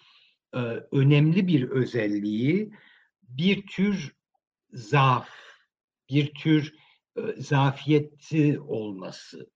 [0.54, 0.58] e,
[0.92, 2.72] önemli bir özelliği
[3.30, 4.12] bir tür
[4.72, 5.28] zaaf,
[6.10, 6.74] bir tür
[7.38, 9.50] zafiyeti olması.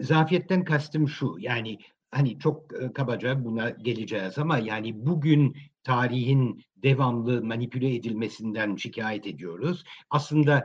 [0.00, 1.78] Zafiyetten kastım şu, yani
[2.10, 9.84] hani çok kabaca buna geleceğiz ama yani bugün tarihin devamlı manipüle edilmesinden şikayet ediyoruz.
[10.10, 10.64] Aslında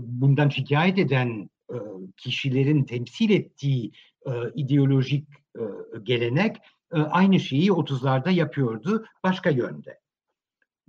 [0.00, 1.50] bundan şikayet eden
[2.16, 3.92] kişilerin temsil ettiği
[4.54, 5.28] ideolojik
[6.02, 6.56] gelenek
[6.90, 10.00] aynı şeyi 30'larda yapıyordu başka yönde.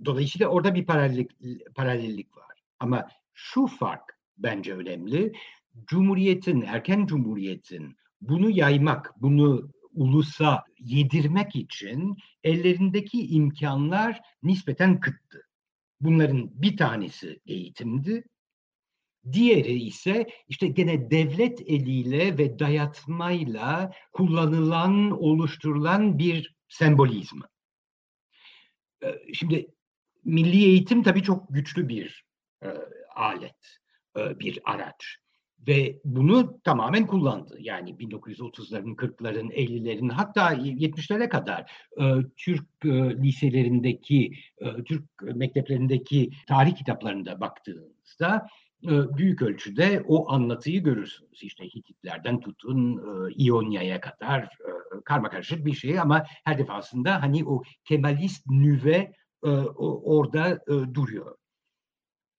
[0.04, 1.30] Dolayısıyla orada bir paralellik,
[1.74, 2.62] paralellik var.
[2.80, 5.32] Ama şu fark bence önemli.
[5.86, 15.48] Cumhuriyetin, erken cumhuriyetin bunu yaymak, bunu ulusa yedirmek için ellerindeki imkanlar nispeten kıttı.
[16.00, 18.24] Bunların bir tanesi eğitimdi.
[19.32, 27.40] Diğeri ise işte gene devlet eliyle ve dayatmayla kullanılan, oluşturulan bir sembolizm.
[29.04, 29.66] Ee, şimdi
[30.24, 32.24] milli eğitim tabii çok güçlü bir
[32.62, 32.68] e,
[33.14, 33.78] alet,
[34.16, 35.16] e, bir araç
[35.68, 37.56] Ve bunu tamamen kullandı.
[37.60, 41.60] Yani 1930'ların, 40'ların, 50'lerin hatta 70'lere kadar
[42.00, 42.04] e,
[42.36, 48.46] Türk e, liselerindeki, e, Türk mekteplerindeki tarih kitaplarında baktığınızda
[48.84, 51.42] e, büyük ölçüde o anlatıyı görürsünüz.
[51.42, 54.70] İşte Hititlerden tutun e, İonya'ya kadar e,
[55.04, 59.12] karma karışık bir şey ama her defasında hani o Kemalist nüve
[59.44, 61.36] e, orada e, duruyor.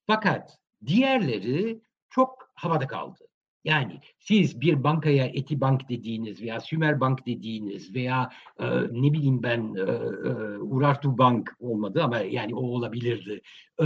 [0.08, 3.28] Fakat diğerleri çok havada kaldı.
[3.64, 9.76] Yani siz bir bankaya Etibank dediğiniz veya Sümer Bank dediğiniz veya e, ne bileyim ben
[9.76, 13.42] e, e, Urartu Bank olmadı ama yani o olabilirdi.
[13.82, 13.86] E,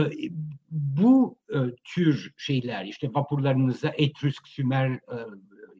[0.70, 5.18] bu e, tür şeyler işte vapurlarınıza Etrüsk, Sümer e,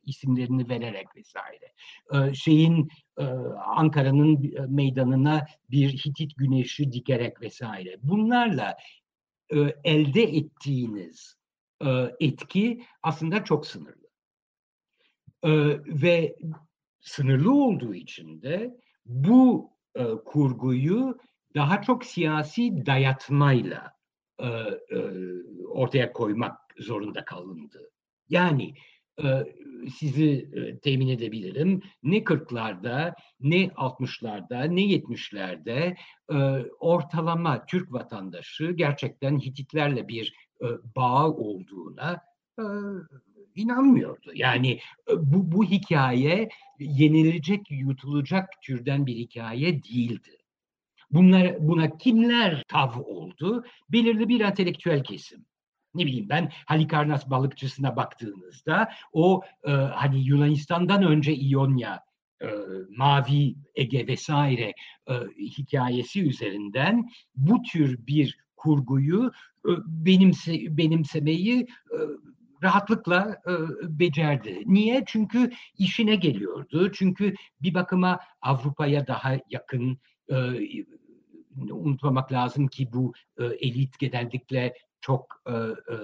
[0.08, 1.74] isimlerini vererek vesaire.
[2.14, 3.24] E, şeyin e,
[3.76, 7.98] Ankara'nın meydanına bir Hitit güneşi dikerek vesaire.
[8.04, 8.78] Bunlarla
[9.50, 11.38] e, elde ettiğiniz
[11.86, 14.08] e, etki aslında çok sınırlı.
[15.44, 15.52] E,
[16.02, 16.36] ve
[17.02, 21.18] sınırlı olduğu için de bu e, kurguyu
[21.56, 23.92] daha çok siyasi dayatmayla
[24.40, 25.00] e, e,
[25.68, 27.92] ortaya koymak zorunda kalındı.
[28.30, 28.74] Yani e,
[30.00, 31.82] sizi e, temin edebilirim.
[32.04, 35.96] Ne 40'larda, ne 60'larda, ne 70'lerde
[36.32, 36.38] e,
[36.80, 42.28] ortalama Türk vatandaşı gerçekten Hititlerle bir e, bağ olduğuna
[43.56, 44.32] inanmıyordu.
[44.34, 44.80] Yani
[45.18, 46.50] bu, bu hikaye
[46.80, 50.38] yenilecek, yutulacak türden bir hikaye değildi.
[51.12, 53.66] Bunlar, buna kimler tav oldu?
[53.90, 55.46] Belirli bir entelektüel kesim.
[55.98, 62.00] Ne bileyim ben Halikarnas balıkçısına baktığınızda o e, hani Yunanistan'dan önce İonya
[62.42, 62.48] e,
[62.98, 64.74] Mavi Ege vesaire
[65.08, 69.32] e, hikayesi üzerinden bu tür bir kurguyu
[69.86, 71.68] benimse, benimsemeyi
[72.64, 73.42] rahatlıkla
[73.84, 74.64] becerdi.
[74.66, 75.04] Niye?
[75.08, 76.92] Çünkü işine geliyordu.
[76.92, 80.00] Çünkü bir bakıma Avrupa'ya daha yakın
[81.58, 83.14] unutmamak lazım ki bu
[83.60, 85.52] elit genellikle çok e,
[85.94, 85.98] e,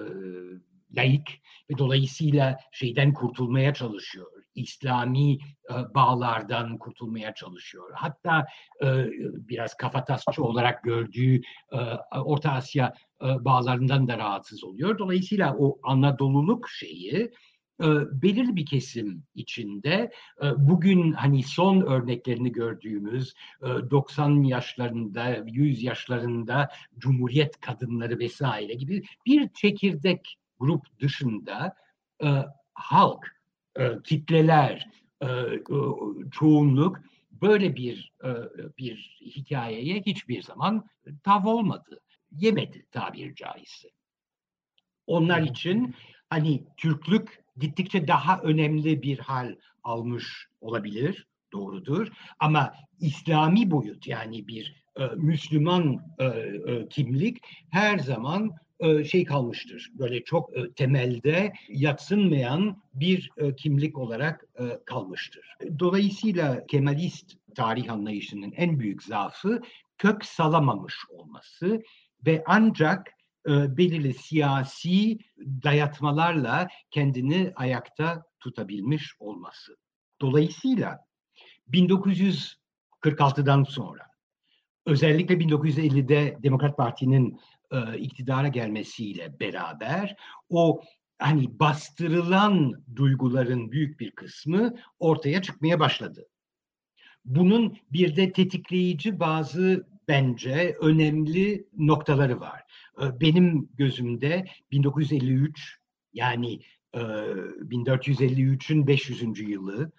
[0.96, 4.26] laik ve dolayısıyla şeyden kurtulmaya çalışıyor.
[4.54, 7.90] İslami e, bağlardan kurtulmaya çalışıyor.
[7.94, 8.46] Hatta
[8.82, 9.06] e,
[9.48, 11.40] biraz kafatasçı olarak gördüğü
[11.72, 11.78] e,
[12.24, 14.98] Orta Asya e, bağlarından da rahatsız oluyor.
[14.98, 17.30] Dolayısıyla o Anadoluluk şeyi
[17.80, 17.86] e,
[18.22, 26.68] belirli bir kesim içinde e, bugün hani son örneklerini gördüğümüz e, 90 yaşlarında, 100 yaşlarında
[26.98, 31.74] cumhuriyet kadınları vesaire gibi bir çekirdek grup dışında
[32.24, 32.28] e,
[32.74, 33.36] halk,
[33.78, 35.60] e, kitleler, e, e,
[36.30, 37.00] çoğunluk
[37.32, 38.30] böyle bir e,
[38.78, 40.86] bir hikayeye hiçbir zaman
[41.22, 42.00] tav olmadı.
[42.32, 43.88] Yemedi tabiri caizse.
[45.06, 45.94] Onlar için
[46.30, 52.08] hani Türklük gittikçe daha önemli bir hal almış olabilir, doğrudur.
[52.38, 57.38] Ama İslami boyut yani bir e, Müslüman e, e, kimlik
[57.70, 59.90] her zaman e, şey kalmıştır.
[59.94, 65.56] Böyle çok e, temelde yatsınmayan bir e, kimlik olarak e, kalmıştır.
[65.78, 69.62] Dolayısıyla Kemalist tarih anlayışının en büyük zaafı
[69.98, 71.82] kök salamamış olması
[72.26, 73.13] ve ancak
[73.46, 79.76] belirli siyasi dayatmalarla kendini ayakta tutabilmiş olması.
[80.20, 80.98] Dolayısıyla
[81.72, 84.06] 1946'dan sonra
[84.86, 90.16] özellikle 1950'de Demokrat Parti'nin e, iktidara gelmesiyle beraber
[90.48, 90.80] o
[91.18, 96.26] hani bastırılan duyguların büyük bir kısmı ortaya çıkmaya başladı.
[97.24, 102.62] Bunun bir de tetikleyici bazı bence önemli noktaları var.
[103.02, 105.78] Ee, benim gözümde 1953
[106.12, 106.60] yani
[106.94, 109.40] 1453'ün e, 500.
[109.40, 109.92] yılı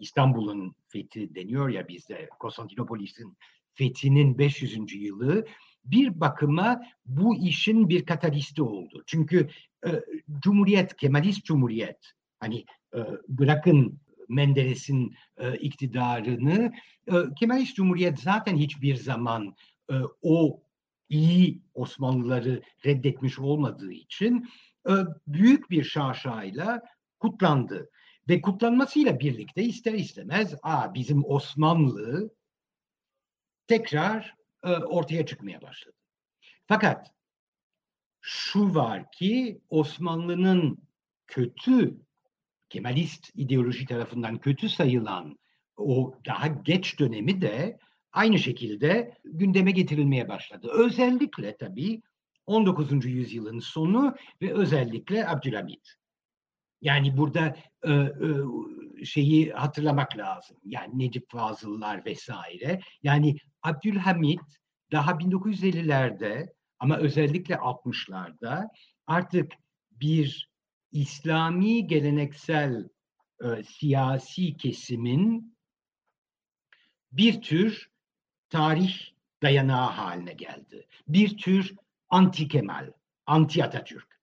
[0.00, 3.36] İstanbul'un fethi deniyor ya bizde Konstantinopolis'in
[3.74, 4.94] fethinin 500.
[4.94, 5.46] yılı
[5.84, 9.02] bir bakıma bu işin bir katalisti oldu.
[9.06, 9.48] Çünkü
[9.86, 9.90] e,
[10.38, 12.64] Cumhuriyet, Kemalist Cumhuriyet hani
[12.94, 16.72] e, bırakın Menderes'in e, iktidarını
[17.06, 19.54] e, Kemalist Cumhuriyet zaten hiçbir zaman
[19.90, 20.62] e, o
[21.08, 24.48] iyi Osmanlıları reddetmiş olmadığı için
[24.88, 24.92] e,
[25.26, 26.82] büyük bir şaşayla
[27.18, 27.90] kutlandı.
[28.28, 32.30] Ve kutlanmasıyla birlikte ister istemez Aa, bizim Osmanlı
[33.66, 35.96] tekrar e, ortaya çıkmaya başladı.
[36.66, 37.10] Fakat
[38.20, 40.78] şu var ki Osmanlı'nın
[41.26, 42.00] kötü
[42.74, 45.38] Kemalist ideoloji tarafından kötü sayılan
[45.76, 47.78] o daha geç dönemi de
[48.12, 50.68] aynı şekilde gündeme getirilmeye başladı.
[50.72, 52.02] Özellikle tabii
[52.46, 53.04] 19.
[53.04, 55.94] yüzyılın sonu ve özellikle Abdülhamit.
[56.80, 60.56] Yani burada e, e, şeyi hatırlamak lazım.
[60.64, 62.80] Yani Necip Fazıllar vesaire.
[63.02, 64.40] Yani Abdülhamit
[64.92, 68.68] daha 1950'lerde ama özellikle 60'larda
[69.06, 69.52] artık
[69.90, 70.53] bir
[70.94, 72.88] İslami geleneksel
[73.44, 75.56] e, siyasi kesimin
[77.12, 77.90] bir tür
[78.48, 78.98] tarih
[79.42, 80.86] dayanağı haline geldi.
[81.08, 81.74] Bir tür
[82.08, 82.92] anti Kemal,
[83.26, 84.20] anti Atatürk.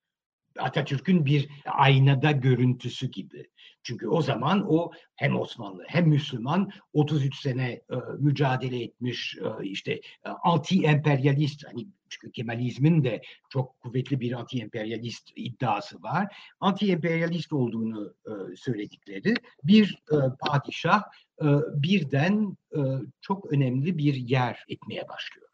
[0.59, 3.49] Atatürk'ün bir aynada görüntüsü gibi.
[3.83, 9.91] Çünkü o zaman o hem Osmanlı hem Müslüman 33 sene e, mücadele etmiş e, işte
[9.93, 16.35] e, anti emperyalist hani çünkü Kemalizmin de çok kuvvetli bir anti emperyalist iddiası var.
[16.59, 21.03] Anti emperyalist olduğunu e, söyledikleri bir e, padişah
[21.41, 22.79] e, birden e,
[23.21, 25.49] çok önemli bir yer etmeye başlıyor.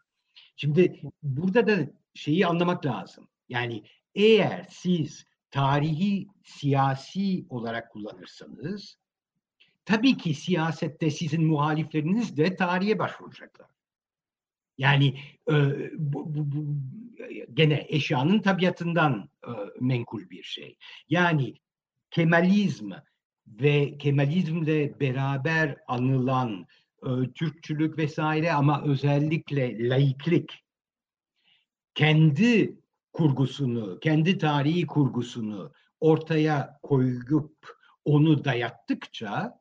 [0.55, 1.77] Şimdi burada da
[2.13, 3.27] şeyi anlamak lazım.
[3.49, 3.83] Yani
[4.15, 8.97] eğer siz tarihi siyasi olarak kullanırsanız
[9.85, 13.76] tabii ki siyasette sizin muhalifleriniz de tarihe başvuracaklar.
[14.77, 15.53] Yani e,
[15.97, 16.65] bu, bu, bu
[17.53, 20.77] gene eşyanın tabiatından e, menkul bir şey.
[21.09, 21.53] Yani
[22.11, 22.91] Kemalizm
[23.47, 26.65] ve Kemalizmle beraber anılan
[27.03, 30.63] e, Türkçülük vesaire ama özellikle laiklik
[31.95, 32.79] kendi
[33.13, 39.59] kurgusunu, kendi tarihi kurgusunu ortaya koyup onu dayattıkça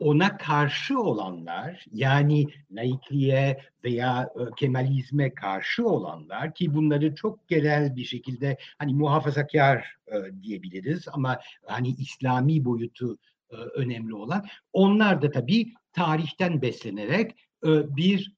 [0.00, 8.04] ona karşı olanlar yani laikliğe veya e, Kemalizme karşı olanlar ki bunları çok genel bir
[8.04, 13.18] şekilde hani muhafazakar e, diyebiliriz ama hani İslami boyutu
[13.50, 18.36] e, önemli olan onlar da tabii tarihten beslenerek bir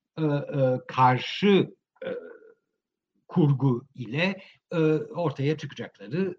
[0.88, 1.74] karşı
[3.28, 4.42] kurgu ile
[5.14, 6.36] ortaya çıkacakları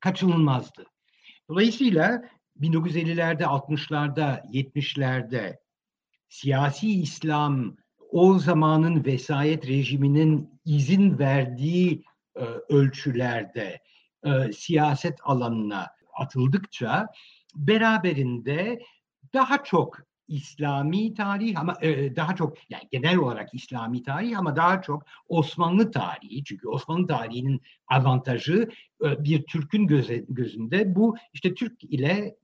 [0.00, 0.84] kaçınılmazdı.
[1.48, 2.22] Dolayısıyla
[2.60, 5.56] 1950'lerde, 60'larda, 70'lerde
[6.28, 7.76] siyasi İslam
[8.10, 12.04] o zamanın vesayet rejiminin izin verdiği
[12.36, 13.82] e, ölçülerde
[14.24, 17.08] e, siyaset alanına atıldıkça
[17.54, 18.80] beraberinde
[19.34, 24.82] daha çok İslami tarih ama e, daha çok yani genel olarak İslami tarih ama daha
[24.82, 28.68] çok Osmanlı tarihi çünkü Osmanlı tarihinin avantajı
[29.04, 32.36] e, bir Türk'ün göze, gözünde bu işte Türk ile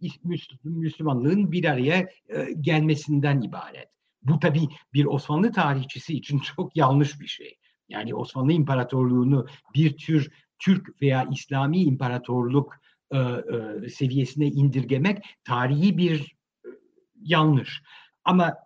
[0.64, 3.88] Müslümanlığın bir araya e, gelmesinden ibaret.
[4.22, 7.58] Bu tabii bir Osmanlı tarihçisi için çok yanlış bir şey.
[7.88, 12.74] Yani Osmanlı İmparatorluğunu bir tür Türk veya İslami imparatorluk
[13.10, 16.39] e, e, seviyesine indirgemek tarihi bir
[17.22, 17.82] yanlış.
[18.24, 18.56] Ama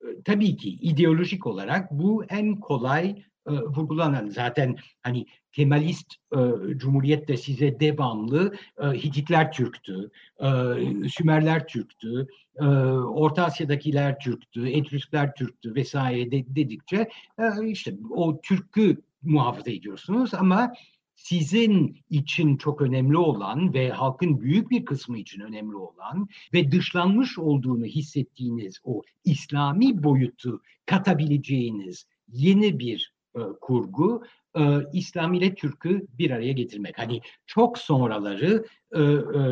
[0.00, 3.08] e, tabii ki ideolojik olarak bu en kolay
[3.48, 6.38] e, vurgulanan zaten hani Kemalist e,
[6.76, 10.46] Cumhuriyet de size devamlı e, Hititler Türktü, e,
[11.08, 12.26] Sümerler Türktü,
[12.60, 20.34] e, Orta Asya'dakiler Türktü, Etrüskler Türktü vesaire de, dedikçe e, işte o Türk'ü muhafaza ediyorsunuz
[20.34, 20.72] ama
[21.16, 27.38] sizin için çok önemli olan ve halkın büyük bir kısmı için önemli olan ve dışlanmış
[27.38, 34.24] olduğunu hissettiğiniz o İslami boyutu katabileceğiniz yeni bir e, kurgu
[34.58, 36.98] e, İslam ile Türk'ü bir araya getirmek.
[36.98, 39.02] Hani çok sonraları e, e,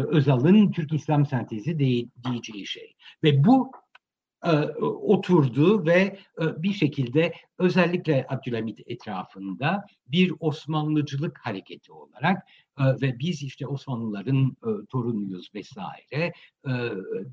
[0.07, 2.95] Özal'ın Türk-İslam sentezi de, diyeceği şey.
[3.25, 3.71] Ve bu
[4.83, 13.43] oturdu ve e, bir şekilde özellikle Abdülhamit etrafında bir Osmanlıcılık hareketi olarak e, ve biz
[13.43, 14.57] işte Osmanlıların
[14.89, 16.33] torunuyuz vesaire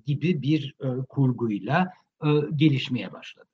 [0.05, 0.75] gibi bir
[1.09, 1.93] kurguyla
[2.55, 3.47] gelişmeye başladı.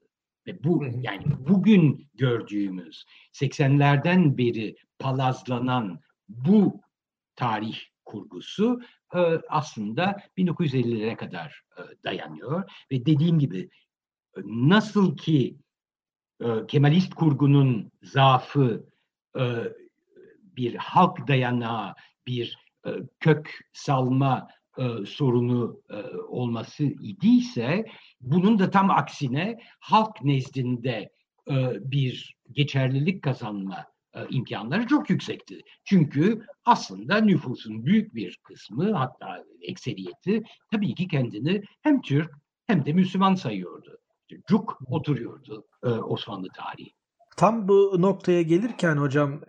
[0.48, 6.82] Ve bu yani bugün gördüğümüz 80'lerden beri palazlanan bu
[7.36, 8.97] tarih kurgusu e,
[9.50, 11.62] aslında 1950'lere kadar
[12.04, 13.70] dayanıyor ve dediğim gibi
[14.46, 15.58] nasıl ki
[16.68, 18.86] Kemalist kurgunun zaafı
[20.42, 21.94] bir halk dayanağı,
[22.28, 22.58] bir
[23.20, 24.48] kök salma
[25.06, 25.82] sorunu
[26.28, 27.86] olması idiyse
[28.22, 31.10] bunun da tam aksine halk nezdinde
[31.80, 33.86] bir geçerlilik kazanma
[34.30, 35.62] imkanları çok yüksekti.
[35.86, 42.32] Çünkü aslında nüfusun büyük bir kısmı hatta ekseriyeti tabii ki kendini hem Türk
[42.68, 43.98] hem de Müslüman sayıyordu.
[44.48, 46.94] Cuk oturuyordu e, Osmanlı tarihi.
[47.38, 49.42] Tam bu noktaya gelirken hocam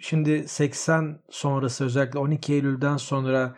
[0.00, 3.56] şimdi 80 sonrası özellikle 12 Eylül'den sonra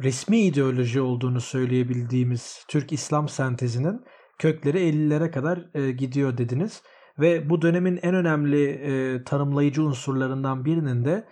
[0.00, 4.04] resmi ideoloji olduğunu söyleyebildiğimiz Türk İslam sentezinin
[4.38, 6.82] kökleri 50'lere kadar e, gidiyor dediniz.
[7.18, 11.24] Ve bu dönemin en önemli e, tanımlayıcı unsurlarından birinin de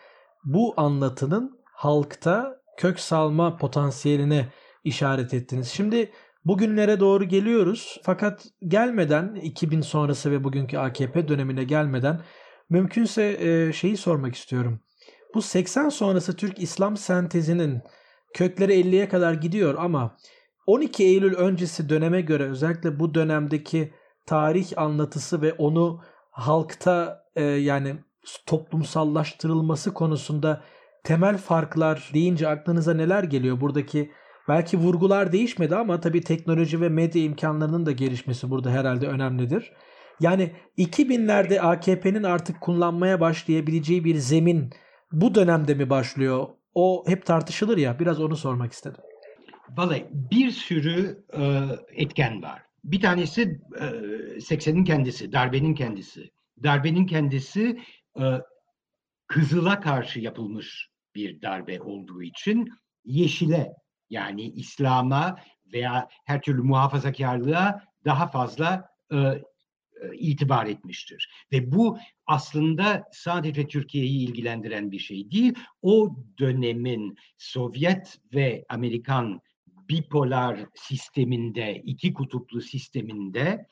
[0.45, 4.49] bu anlatının halkta kök salma potansiyeline
[4.85, 5.69] işaret ettiniz.
[5.69, 6.11] Şimdi
[6.45, 12.21] bugünlere doğru geliyoruz fakat gelmeden 2000 sonrası ve bugünkü AKP dönemine gelmeden
[12.71, 14.81] mümkünse e, şeyi sormak istiyorum.
[15.35, 17.83] Bu 80 sonrası Türk İslam sentezinin
[18.35, 20.17] kökleri 50'ye kadar gidiyor ama
[20.67, 23.93] 12 Eylül öncesi döneme göre özellikle bu dönemdeki
[24.27, 26.01] tarih anlatısı ve onu
[26.31, 27.95] halkta e, yani
[28.47, 30.63] toplumsallaştırılması konusunda
[31.05, 33.61] temel farklar deyince aklınıza neler geliyor?
[33.61, 34.11] Buradaki
[34.49, 39.73] belki vurgular değişmedi ama tabii teknoloji ve medya imkanlarının da gelişmesi burada herhalde önemlidir.
[40.21, 44.71] Yani 2000'lerde AKP'nin artık kullanmaya başlayabileceği bir zemin
[45.13, 46.47] bu dönemde mi başlıyor?
[46.75, 47.99] O hep tartışılır ya.
[47.99, 49.01] Biraz onu sormak istedim.
[49.77, 51.63] Vallahi bir sürü e,
[51.93, 52.63] etken var.
[52.87, 53.85] Bir tanesi e,
[54.39, 56.31] 80'in kendisi, darbenin kendisi.
[56.63, 57.81] Darbenin kendisi
[58.21, 58.25] e,
[59.27, 62.69] Kızıl'a karşı yapılmış bir darbe olduğu için
[63.05, 63.73] Yeşile
[64.11, 65.37] yani İslam'a
[65.73, 69.43] veya her türlü muhafazakarlığa daha fazla e, e,
[70.15, 71.31] itibar etmiştir.
[71.53, 75.55] Ve bu aslında sadece Türkiye'yi ilgilendiren bir şey değil.
[75.83, 79.41] O dönemin Sovyet ve Amerikan
[79.89, 83.67] bipolar sisteminde, iki kutuplu sisteminde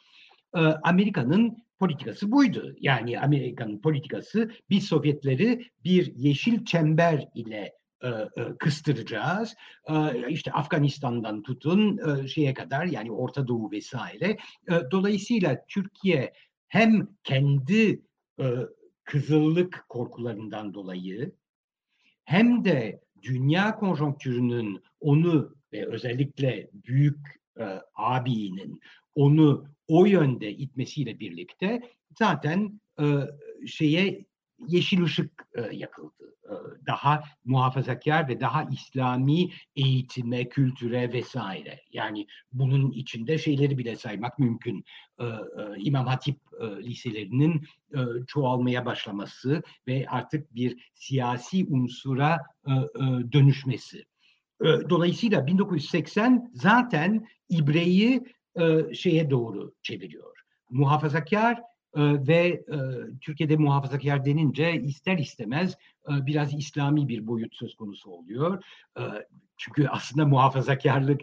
[0.54, 2.76] e, Amerika'nın politikası buydu.
[2.80, 9.54] Yani Amerika'nın politikası biz Sovyetleri bir yeşil çember ile e, e, kıstıracağız.
[10.28, 14.36] İşte Afganistan'dan tutun şeye kadar yani Orta Doğu vesaire.
[14.90, 16.32] Dolayısıyla Türkiye
[16.68, 18.02] hem kendi
[19.04, 21.32] kızıllık korkularından dolayı
[22.24, 27.18] hem de dünya konjonktürünün onu ve özellikle büyük
[27.60, 28.80] e, abinin
[29.14, 31.82] onu o yönde itmesiyle birlikte
[32.18, 33.04] zaten e,
[33.66, 34.24] şeye
[34.68, 36.34] yeşil ışık e, yakıldı.
[36.44, 36.54] E,
[36.86, 41.80] daha muhafazakar ve daha İslami eğitime, kültüre vesaire.
[41.92, 44.84] Yani bunun içinde şeyleri bile saymak mümkün.
[45.18, 45.30] E, e,
[45.76, 54.04] İmam Hatip e, liselerinin e, çoğalmaya başlaması ve artık bir siyasi unsura e, e, dönüşmesi.
[54.64, 58.22] E, dolayısıyla 1980 zaten ibreyi
[58.60, 60.40] e, şeye doğru çeviriyor.
[60.70, 61.54] Muhafazakar
[61.96, 62.76] e, ve e,
[63.20, 65.76] Türkiye'de muhafazakar denince ister istemez
[66.08, 68.64] biraz İslami bir boyut söz konusu oluyor.
[69.56, 71.20] Çünkü aslında muhafazakarlık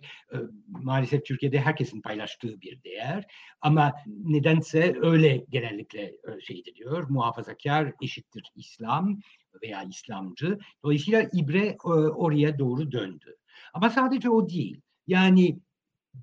[0.67, 3.25] maalesef Türkiye'de herkesin paylaştığı bir değer.
[3.61, 7.09] Ama nedense öyle genellikle şey ediliyor.
[7.09, 9.19] Muhafazakar eşittir İslam
[9.61, 10.59] veya İslamcı.
[10.83, 13.35] Dolayısıyla ibre e, oraya doğru döndü.
[13.73, 14.81] Ama sadece o değil.
[15.07, 15.59] Yani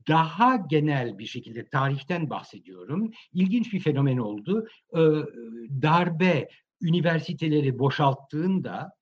[0.08, 3.10] daha genel bir şekilde tarihten bahsediyorum.
[3.32, 4.68] İlginç bir fenomen oldu.
[4.92, 4.98] Ee,
[5.82, 6.48] darbe
[6.82, 8.92] üniversiteleri boşalttığında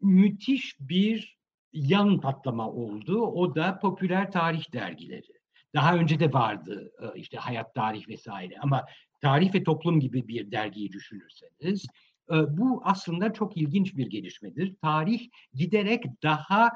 [0.00, 1.38] müthiş bir
[1.72, 3.20] yan patlama oldu.
[3.20, 5.42] O da popüler tarih dergileri.
[5.74, 8.86] Daha önce de vardı e, işte hayat tarih vesaire ama
[9.20, 11.88] tarih ve toplum gibi bir dergiyi düşünürseniz e,
[12.30, 14.76] bu aslında çok ilginç bir gelişmedir.
[14.82, 16.70] Tarih giderek daha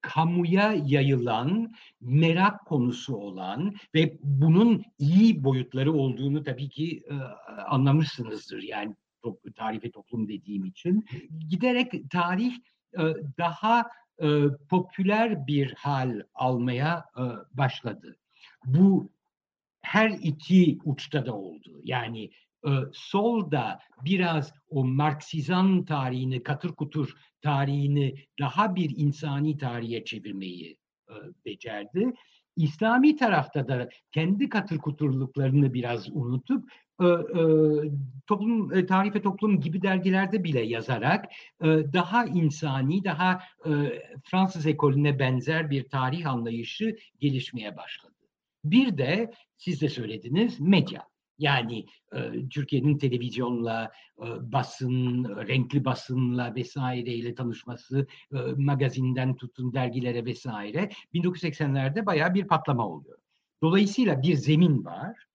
[0.00, 7.14] kamuya yayılan, merak konusu olan ve bunun iyi boyutları olduğunu tabii ki e,
[7.62, 8.62] anlamışsınızdır.
[8.62, 8.94] Yani
[9.56, 11.06] tarih ve toplum dediğim için.
[11.48, 12.54] Giderek tarih
[12.98, 13.02] e,
[13.38, 13.90] daha
[14.22, 17.22] e, popüler bir hal almaya e,
[17.58, 18.16] başladı.
[18.64, 19.10] Bu
[19.80, 21.80] her iki uçta da oldu.
[21.84, 22.30] Yani
[22.64, 30.76] e, sol da biraz o Marksizan tarihini, katır kutur tarihini daha bir insani tarihe çevirmeyi
[31.08, 32.12] e, becerdi.
[32.56, 37.42] İslami tarafta da kendi katır kuturluklarını biraz unutup e, e,
[38.26, 41.24] toplum e, tarih ve toplum gibi dergilerde bile yazarak
[41.92, 43.40] daha insani, daha
[44.24, 48.14] Fransız ekolüne benzer bir tarih anlayışı gelişmeye başladı.
[48.64, 51.06] Bir de siz de söylediniz medya.
[51.38, 60.90] Yani e, Türkiye'nin televizyonla, e, basın, renkli basınla vesaireyle tanışması, e, magazinden tutun dergilere vesaire
[61.14, 63.18] 1980'lerde bayağı bir patlama oluyor.
[63.62, 65.26] Dolayısıyla bir zemin var.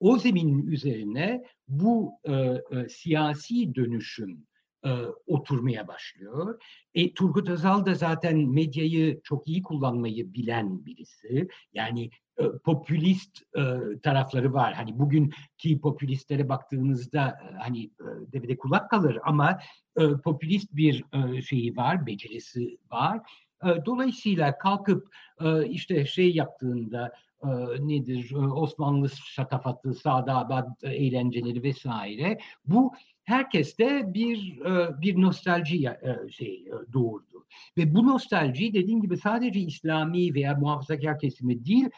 [0.00, 4.46] O zeminin üzerine bu e, e, siyasi dönüşüm
[4.86, 4.90] e,
[5.26, 6.60] oturmaya başlıyor.
[6.94, 11.48] E, Turgut Özal da zaten medyayı çok iyi kullanmayı bilen birisi.
[11.74, 13.62] Yani e, popülist e,
[14.02, 14.74] tarafları var.
[14.74, 19.58] Hani bugünkü popülistlere baktığınızda e, hani e, devede kulak kalır ama
[19.98, 23.20] e, popülist bir e, şeyi var, becerisi var.
[23.64, 27.12] E, dolayısıyla kalkıp e, işte şey yaptığında
[27.42, 27.48] e,
[27.88, 32.38] nedir e, Osmanlı şatafatı, Sadabat eğlenceleri vesaire.
[32.64, 32.92] Bu
[33.26, 35.88] herkeste bir e, bir nostalji
[36.30, 37.46] şey doğurdu.
[37.78, 41.88] Ve bu nostalji dediğim gibi sadece İslami veya muhafazakar kesimi değil,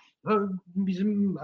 [0.67, 1.37] bizim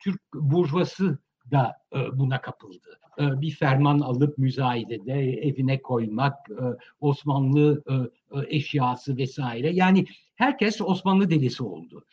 [0.00, 1.18] Türk burjuvası
[1.50, 1.72] da
[2.12, 2.98] buna kapıldı.
[3.18, 6.34] Bir ferman alıp müzayedede evine koymak,
[7.00, 7.82] Osmanlı
[8.48, 9.70] eşyası vesaire.
[9.70, 12.04] Yani herkes Osmanlı delisi oldu.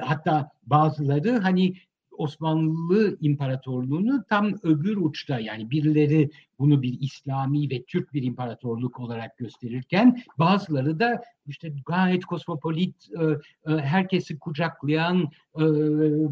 [0.00, 1.74] Hatta bazıları hani
[2.18, 9.38] Osmanlı İmparatorluğu'nu tam öbür uçta yani birileri bunu bir İslami ve Türk bir imparatorluk olarak
[9.38, 13.24] gösterirken bazıları da işte gayet kosmopolit, e,
[13.72, 15.22] e, herkesi kucaklayan
[15.56, 15.62] e,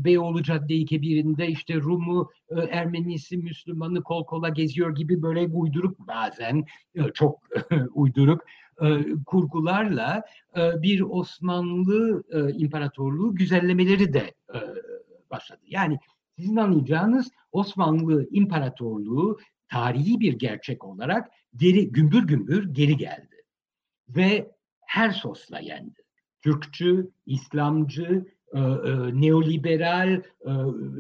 [0.05, 2.31] Beyoğlu Cadde-i Kebir'inde işte Rum'u,
[2.71, 6.65] Ermenisi, Müslümanı kol kola geziyor gibi böyle uyduruk bazen
[7.15, 7.39] çok
[7.95, 8.45] uyduruk
[9.27, 10.23] kurgularla
[10.57, 12.25] bir Osmanlı
[12.59, 14.35] İmparatorluğu güzellemeleri de
[15.31, 15.61] başladı.
[15.67, 15.99] Yani
[16.39, 23.43] sizin anlayacağınız Osmanlı İmparatorluğu tarihi bir gerçek olarak geri gümbür gümbür geri geldi.
[24.09, 24.55] Ve
[24.87, 26.01] her sosla yendi.
[26.43, 30.13] Türkçü, İslamcı, e, e, neoliberal,
[30.47, 30.53] e,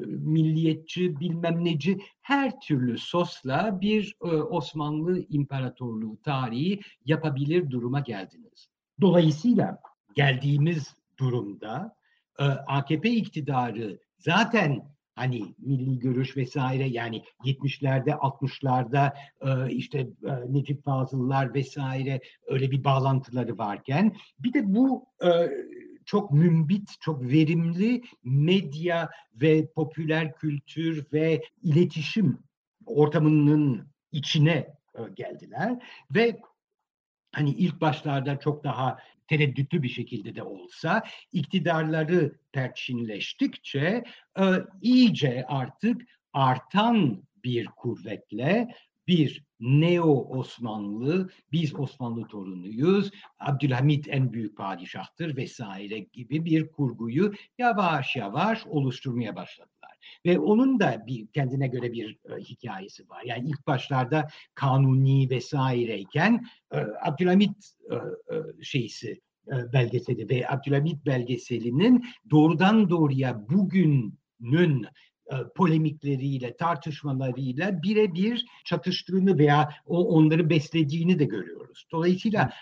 [0.06, 8.68] milliyetçi, bilmem neci her türlü sosla bir e, Osmanlı İmparatorluğu tarihi yapabilir duruma geldiniz.
[9.00, 9.78] Dolayısıyla
[10.14, 11.96] geldiğimiz durumda
[12.38, 20.84] e, AKP iktidarı zaten hani milli görüş vesaire yani 70'lerde 60'larda e, işte e, Necip
[20.84, 25.30] Fazıllar vesaire öyle bir bağlantıları varken bir de bu e,
[26.04, 32.38] çok mümbit, çok verimli medya ve popüler kültür ve iletişim
[32.86, 34.74] ortamının içine
[35.14, 35.82] geldiler.
[36.10, 36.40] Ve
[37.34, 41.02] hani ilk başlarda çok daha tereddütlü bir şekilde de olsa
[41.32, 44.04] iktidarları perçinleştikçe
[44.38, 44.44] e,
[44.82, 46.02] iyice artık
[46.32, 48.74] artan bir kuvvetle
[49.06, 58.16] bir Neo Osmanlı, biz Osmanlı torunuyuz, Abdülhamit en büyük padişahtır vesaire gibi bir kurguyu yavaş
[58.16, 59.73] yavaş oluşturmaya başladılar.
[60.26, 63.22] Ve onun da bir kendine göre bir e, hikayesi var.
[63.24, 72.06] Yani ilk başlarda kanuni vesaireyken e, Abdülhamit e, e, şeysi e, belgeseli ve Abdülhamit belgeselinin
[72.30, 74.86] doğrudan doğruya bugünün
[75.32, 81.86] e, polemikleriyle, tartışmalarıyla birebir çatıştığını veya o onları beslediğini de görüyoruz.
[81.92, 82.52] Dolayısıyla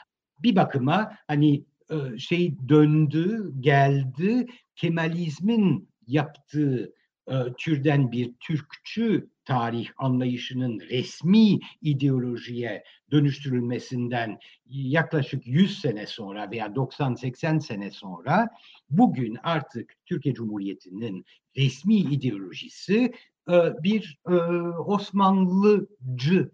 [0.42, 4.46] bir bakıma hani e, şey döndü, geldi,
[4.76, 6.92] Kemalizmin yaptığı
[7.28, 17.60] e, türden bir Türkçü tarih anlayışının resmi ideolojiye dönüştürülmesinden yaklaşık 100 sene sonra veya 90-80
[17.60, 18.48] sene sonra
[18.90, 21.24] bugün artık Türkiye Cumhuriyeti'nin
[21.56, 23.12] resmi ideolojisi
[23.50, 24.34] e, bir e,
[24.78, 26.50] Osmanlıcı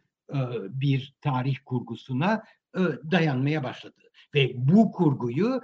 [0.71, 2.43] bir tarih kurgusuna
[3.11, 4.03] dayanmaya başladı.
[4.35, 5.61] Ve bu kurguyu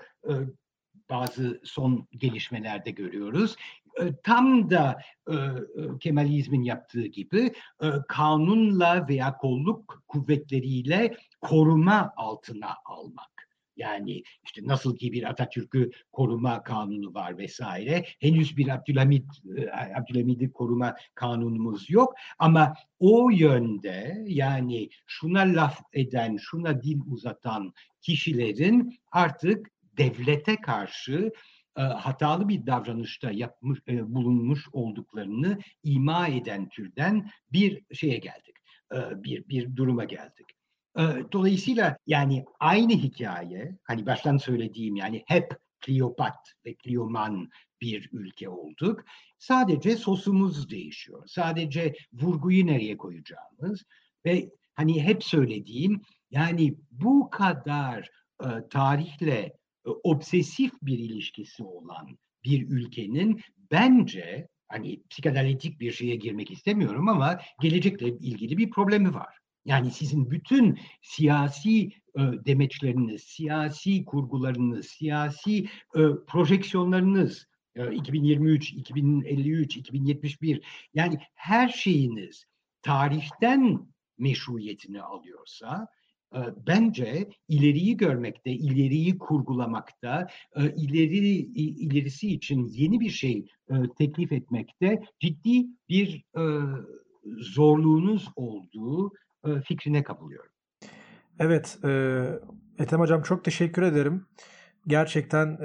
[1.11, 3.57] bazı son gelişmelerde görüyoruz.
[4.01, 4.99] E, tam da
[5.31, 5.59] e, e,
[6.01, 13.35] Kemalizmin yaptığı gibi e, kanunla veya kolluk kuvvetleriyle koruma altına almak.
[13.77, 18.05] Yani işte nasıl ki bir Atatürk'ü koruma kanunu var vesaire.
[18.21, 19.25] Henüz bir Abdülhamit
[19.57, 27.73] e, Abdülhamid'i koruma kanunumuz yok ama o yönde yani şuna laf eden, şuna dil uzatan
[28.01, 31.33] kişilerin artık devlete karşı
[31.77, 38.57] e, hatalı bir davranışta yapmış e, bulunmuş olduklarını ima eden türden bir şeye geldik.
[38.95, 40.47] E, bir bir duruma geldik.
[40.99, 41.03] E,
[41.33, 47.49] dolayısıyla yani aynı hikaye hani baştan söylediğim yani hep Kleopat ve Kleoman
[47.81, 49.05] bir ülke olduk.
[49.39, 51.27] Sadece sosumuz değişiyor.
[51.27, 53.85] Sadece vurguyu nereye koyacağımız
[54.27, 58.11] ve hani hep söylediğim yani bu kadar
[58.45, 67.09] e, tarihle obsesif bir ilişkisi olan bir ülkenin bence hani psikanalitik bir şeye girmek istemiyorum
[67.09, 69.39] ama gelecekle ilgili bir problemi var.
[69.64, 71.87] Yani sizin bütün siyasi
[72.18, 75.64] e, demeçleriniz, siyasi kurgularınız, siyasi
[75.95, 80.62] e, projeksiyonlarınız, e, 2023, 2053, 2071
[80.95, 82.45] yani her şeyiniz
[82.82, 83.87] tarihten
[84.18, 85.89] meşruiyetini alıyorsa
[86.66, 90.26] bence ileriyi görmekte, ileriyi kurgulamakta,
[90.57, 96.43] e, ileri ilerisi için yeni bir şey e, teklif etmekte ciddi bir e,
[97.39, 99.12] zorluğunuz olduğu
[99.64, 100.51] fikrine kapılıyorum.
[101.39, 101.78] Evet,
[102.78, 104.26] Ethem Hocam çok teşekkür ederim.
[104.87, 105.57] Gerçekten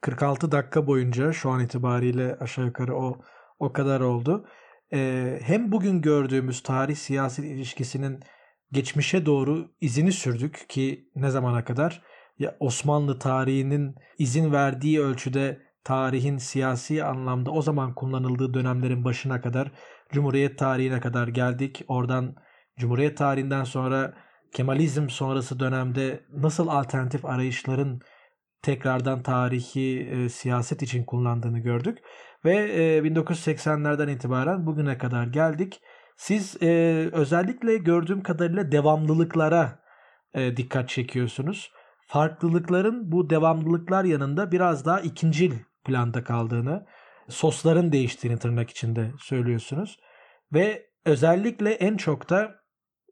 [0.00, 3.20] 46 dakika boyunca şu an itibariyle aşağı yukarı o
[3.58, 4.46] o kadar oldu.
[4.92, 8.20] Ee, hem bugün gördüğümüz tarih siyaset ilişkisinin
[8.74, 12.02] geçmişe doğru izini sürdük ki ne zamana kadar
[12.38, 19.72] ya Osmanlı tarihinin izin verdiği ölçüde tarihin siyasi anlamda o zaman kullanıldığı dönemlerin başına kadar
[20.12, 21.84] Cumhuriyet tarihine kadar geldik.
[21.88, 22.34] Oradan
[22.78, 24.14] Cumhuriyet tarihinden sonra
[24.52, 28.00] Kemalizm sonrası dönemde nasıl alternatif arayışların
[28.62, 31.98] tekrardan tarihi e, siyaset için kullandığını gördük.
[32.44, 35.80] Ve e, 1980'lerden itibaren bugüne kadar geldik.
[36.16, 36.68] Siz e,
[37.12, 39.78] özellikle gördüğüm kadarıyla devamlılıklara
[40.34, 41.72] e, dikkat çekiyorsunuz.
[42.08, 45.52] Farklılıkların bu devamlılıklar yanında biraz daha ikincil
[45.84, 46.86] planda kaldığını,
[47.28, 49.98] sosların değiştiğini tırnak içinde söylüyorsunuz.
[50.52, 52.54] Ve özellikle en çok da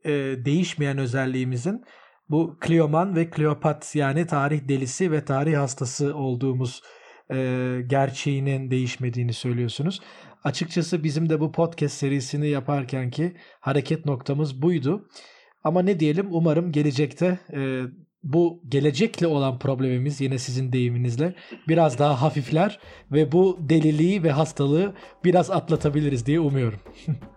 [0.05, 0.11] e,
[0.45, 1.85] değişmeyen özelliğimizin
[2.29, 6.83] bu Kleoman ve Kleopat yani tarih delisi ve tarih hastası olduğumuz
[7.31, 10.01] e, gerçeğinin değişmediğini söylüyorsunuz.
[10.45, 15.09] Açıkçası bizim de bu podcast serisini yaparken ki hareket noktamız buydu.
[15.65, 17.83] Ama ne diyelim umarım gelecekte e,
[18.23, 21.35] bu gelecekle olan problemimiz yine sizin deyiminizle
[21.69, 22.79] biraz daha hafifler
[23.13, 26.81] ve bu deliliği ve hastalığı biraz atlatabiliriz diye umuyorum.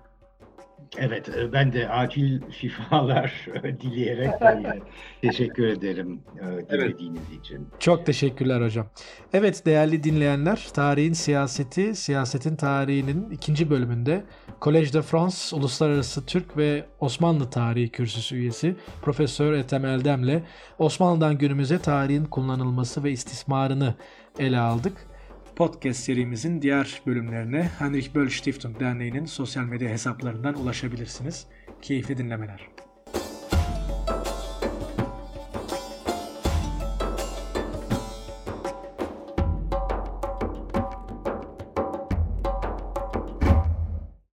[0.98, 3.48] Evet, e, ben de acil şifalar
[3.82, 4.82] dileyerek yani
[5.22, 7.46] teşekkür ederim e, dinlediğiniz evet.
[7.46, 7.68] için.
[7.80, 8.88] Çok teşekkürler hocam.
[9.34, 14.24] Evet değerli dinleyenler, tarihin siyaseti, siyasetin tarihinin ikinci bölümünde
[14.62, 20.42] Collège de France Uluslararası Türk ve Osmanlı Tarihi Kürsüsü üyesi Profesör Ethem Eldem'le
[20.80, 23.96] Osmanlı'dan günümüze tarihin kullanılması ve istismarını
[24.40, 25.14] ele aldık
[25.56, 31.47] podcast serimizin diğer bölümlerine Heinrich Böll Stiftung Derneği'nin sosyal medya hesaplarından ulaşabilirsiniz.
[31.82, 32.85] Keyifli dinlemeler.